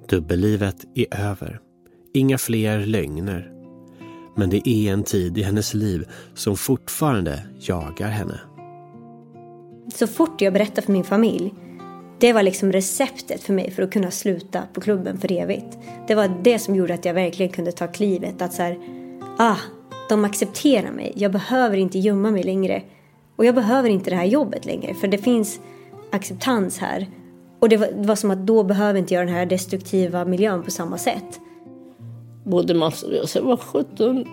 Dubbellivet 0.08 0.76
är 0.94 1.20
över. 1.20 1.60
Inga 2.14 2.38
fler 2.38 2.86
lögner. 2.86 3.52
Men 4.34 4.50
det 4.50 4.68
är 4.68 4.92
en 4.92 5.02
tid 5.02 5.38
i 5.38 5.42
hennes 5.42 5.74
liv 5.74 6.08
som 6.34 6.56
fortfarande 6.56 7.42
jagar 7.60 8.08
henne. 8.08 8.40
Så 9.94 10.06
fort 10.06 10.40
jag 10.40 10.52
berättade 10.52 10.82
för 10.82 10.92
min 10.92 11.04
familj, 11.04 11.54
det 12.18 12.32
var 12.32 12.42
liksom 12.42 12.72
receptet 12.72 13.42
för 13.42 13.52
mig 13.52 13.70
för 13.70 13.82
att 13.82 13.92
kunna 13.92 14.10
sluta 14.10 14.62
på 14.72 14.80
klubben 14.80 15.18
för 15.18 15.32
evigt. 15.32 15.78
Det 16.08 16.14
var 16.14 16.42
det 16.42 16.58
som 16.58 16.74
gjorde 16.76 16.94
att 16.94 17.04
jag 17.04 17.14
verkligen 17.14 17.52
kunde 17.52 17.72
ta 17.72 17.86
klivet. 17.86 18.42
Att 18.42 18.52
så 18.52 18.62
här, 18.62 18.78
ah, 19.38 19.56
de 20.08 20.24
accepterar 20.24 20.90
mig. 20.90 21.12
Jag 21.16 21.32
behöver 21.32 21.76
inte 21.76 21.98
gömma 21.98 22.30
mig 22.30 22.42
längre. 22.42 22.82
Och 23.36 23.44
jag 23.44 23.54
behöver 23.54 23.88
inte 23.88 24.10
det 24.10 24.16
här 24.16 24.24
jobbet 24.24 24.64
längre. 24.64 24.94
För 24.94 25.08
det 25.08 25.18
finns 25.18 25.60
acceptans 26.12 26.78
här. 26.78 27.06
Och 27.60 27.68
det 27.68 27.76
var, 27.76 27.86
det 27.86 28.08
var 28.08 28.16
som 28.16 28.30
att 28.30 28.46
då 28.46 28.62
behöver 28.64 28.98
inte 28.98 29.14
jag 29.14 29.26
den 29.26 29.34
här 29.34 29.46
destruktiva 29.46 30.24
miljön 30.24 30.62
på 30.62 30.70
samma 30.70 30.98
sätt. 30.98 31.40
Både 32.44 32.74
Mats 32.74 33.02
och 33.02 33.14
jag 33.14 33.28
Sen 33.28 33.46
var 33.46 33.56
sjutton. 33.56 34.24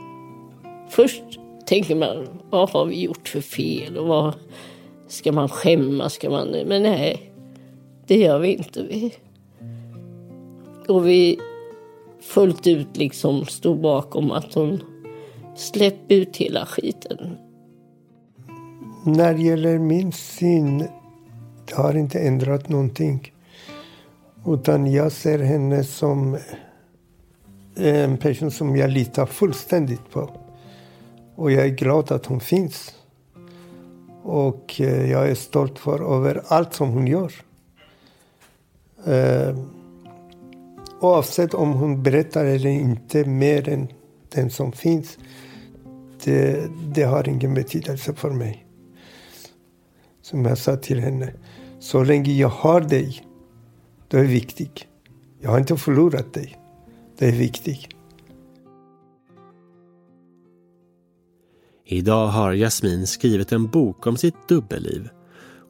Först 0.90 1.24
tänker 1.66 1.96
man, 1.96 2.28
vad 2.50 2.70
har 2.70 2.86
vi 2.86 3.02
gjort 3.02 3.28
för 3.28 3.42
fel? 3.42 3.98
Och 3.98 4.08
vad 4.08 4.34
ska 5.08 5.32
man 5.32 5.50
skämmas? 5.50 6.14
Ska 6.14 6.30
man... 6.30 6.48
Men 6.50 6.84
nej, 6.84 7.32
det 8.08 8.18
gör 8.18 8.40
vi 8.40 8.54
inte. 8.54 8.84
Vi... 8.84 9.14
Och 10.88 11.08
vi 11.08 11.40
fullt 12.22 12.68
ut 12.68 12.98
liksom 12.98 13.46
stod 13.46 13.80
bakom 13.80 14.32
att 14.32 14.54
hon 14.54 14.84
släppte 15.56 16.16
ut 16.16 16.38
hela 16.38 16.66
skiten. 16.66 17.38
När 19.06 19.34
det 19.34 19.42
gäller 19.42 19.80
min 19.80 20.12
syn, 20.12 20.88
det 21.66 21.76
har 21.76 21.94
inte 21.94 22.20
ändrat 22.20 22.70
någonting. 22.70 23.34
Utan 24.48 24.92
jag 24.92 25.12
ser 25.12 25.40
henne 25.40 25.84
som 25.84 26.38
en 27.80 28.18
person 28.18 28.52
som 28.52 28.76
jag 28.76 28.90
litar 28.90 29.26
fullständigt 29.26 30.10
på. 30.12 30.30
Och 31.36 31.52
jag 31.52 31.66
är 31.66 31.70
glad 31.70 32.12
att 32.12 32.26
hon 32.26 32.40
finns. 32.40 32.96
Och 34.24 34.82
eh, 34.82 35.12
jag 35.12 35.30
är 35.30 35.36
stolt 35.36 35.80
för 35.80 36.16
över 36.16 36.44
allt 36.48 36.74
som 36.74 36.90
hon 36.90 37.08
gör. 37.08 37.34
Eh, 39.06 39.58
oavsett 41.00 41.54
om 41.54 41.74
hon 41.74 42.04
berättar 42.04 42.46
eller 42.46 42.70
inte 42.70 43.26
mer 43.26 43.70
än 43.70 43.88
den 44.30 44.50
som 44.50 44.72
finns, 44.72 45.18
det, 46.24 46.70
det 46.94 47.04
har 47.04 47.30
ingen 47.30 47.54
betydelse 47.54 48.14
för 48.14 48.30
mig. 48.30 48.66
Som 50.22 50.46
jag 50.46 50.58
sa 50.58 50.76
till 50.76 51.00
henne, 51.00 51.34
så 51.80 52.04
länge 52.04 52.32
jag 52.32 52.50
har 52.50 52.82
dig, 52.82 53.24
du 54.08 54.20
är 54.20 54.26
viktig. 54.26 54.88
Jag 55.40 55.50
har 55.50 55.60
inte 55.60 55.78
förlorat 55.78 56.34
dig. 56.34 56.58
Det 57.20 57.28
är 57.28 57.32
viktigt. 57.32 57.88
Idag 61.86 62.28
har 62.28 62.54
Jasmin 62.54 63.08
skrivit 63.08 63.52
en 63.52 63.68
bok 63.68 64.08
om 64.08 64.18
sitt 64.18 64.48
dubbelliv. 64.48 65.10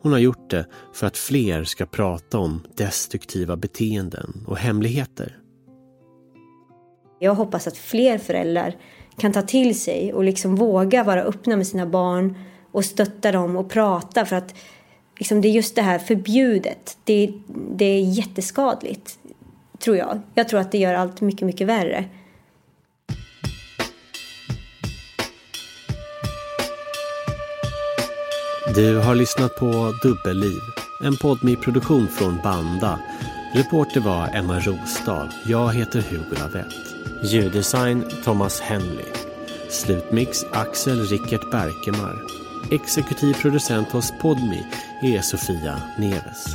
Hon 0.01 0.11
har 0.11 0.19
gjort 0.19 0.49
det 0.49 0.65
för 0.93 1.07
att 1.07 1.17
fler 1.17 1.63
ska 1.63 1.85
prata 1.85 2.39
om 2.39 2.61
destruktiva 2.75 3.57
beteenden 3.57 4.45
och 4.47 4.57
hemligheter. 4.57 5.37
Jag 7.19 7.35
hoppas 7.35 7.67
att 7.67 7.77
fler 7.77 8.17
föräldrar 8.17 8.75
kan 9.17 9.31
ta 9.31 9.41
till 9.41 9.79
sig 9.79 10.13
och 10.13 10.23
liksom 10.23 10.55
våga 10.55 11.03
vara 11.03 11.23
öppna 11.23 11.55
med 11.55 11.67
sina 11.67 11.85
barn 11.85 12.37
och 12.71 12.85
stötta 12.85 13.31
dem 13.31 13.55
och 13.55 13.69
prata 13.69 14.25
för 14.25 14.35
att 14.35 14.55
liksom 15.19 15.41
det 15.41 15.47
är 15.47 15.51
just 15.51 15.75
det 15.75 15.81
här 15.81 15.99
förbjudet. 15.99 16.97
Det, 17.03 17.33
det 17.75 17.85
är 17.85 18.01
jätteskadligt, 18.01 19.19
tror 19.79 19.97
jag. 19.97 20.21
Jag 20.33 20.49
tror 20.49 20.59
att 20.59 20.71
det 20.71 20.77
gör 20.77 20.93
allt 20.93 21.21
mycket, 21.21 21.45
mycket 21.45 21.67
värre. 21.67 22.05
Du 28.75 28.97
har 28.97 29.15
lyssnat 29.15 29.55
på 29.55 29.93
Dubbelliv, 30.03 30.59
en 31.03 31.17
podd 31.17 31.43
med 31.43 31.61
produktion 31.61 32.07
från 32.07 32.39
Banda. 32.43 32.99
Reporter 33.53 33.99
var 33.99 34.29
Emma 34.33 34.59
Rosdahl. 34.59 35.27
Jag 35.45 35.73
heter 35.73 36.01
Hugo 36.01 36.35
Lavett. 36.39 36.75
Ljuddesign 37.23 38.03
Thomas 38.23 38.61
Henley. 38.61 39.05
Slutmix 39.69 40.43
Axel 40.51 41.05
Rickert 41.05 41.51
Berkemar. 41.51 42.15
Exekutiv 42.71 43.33
producent 43.33 43.91
hos 43.91 44.13
Podmi 44.21 44.65
är 45.01 45.21
Sofia 45.21 45.81
Neves. 45.97 46.45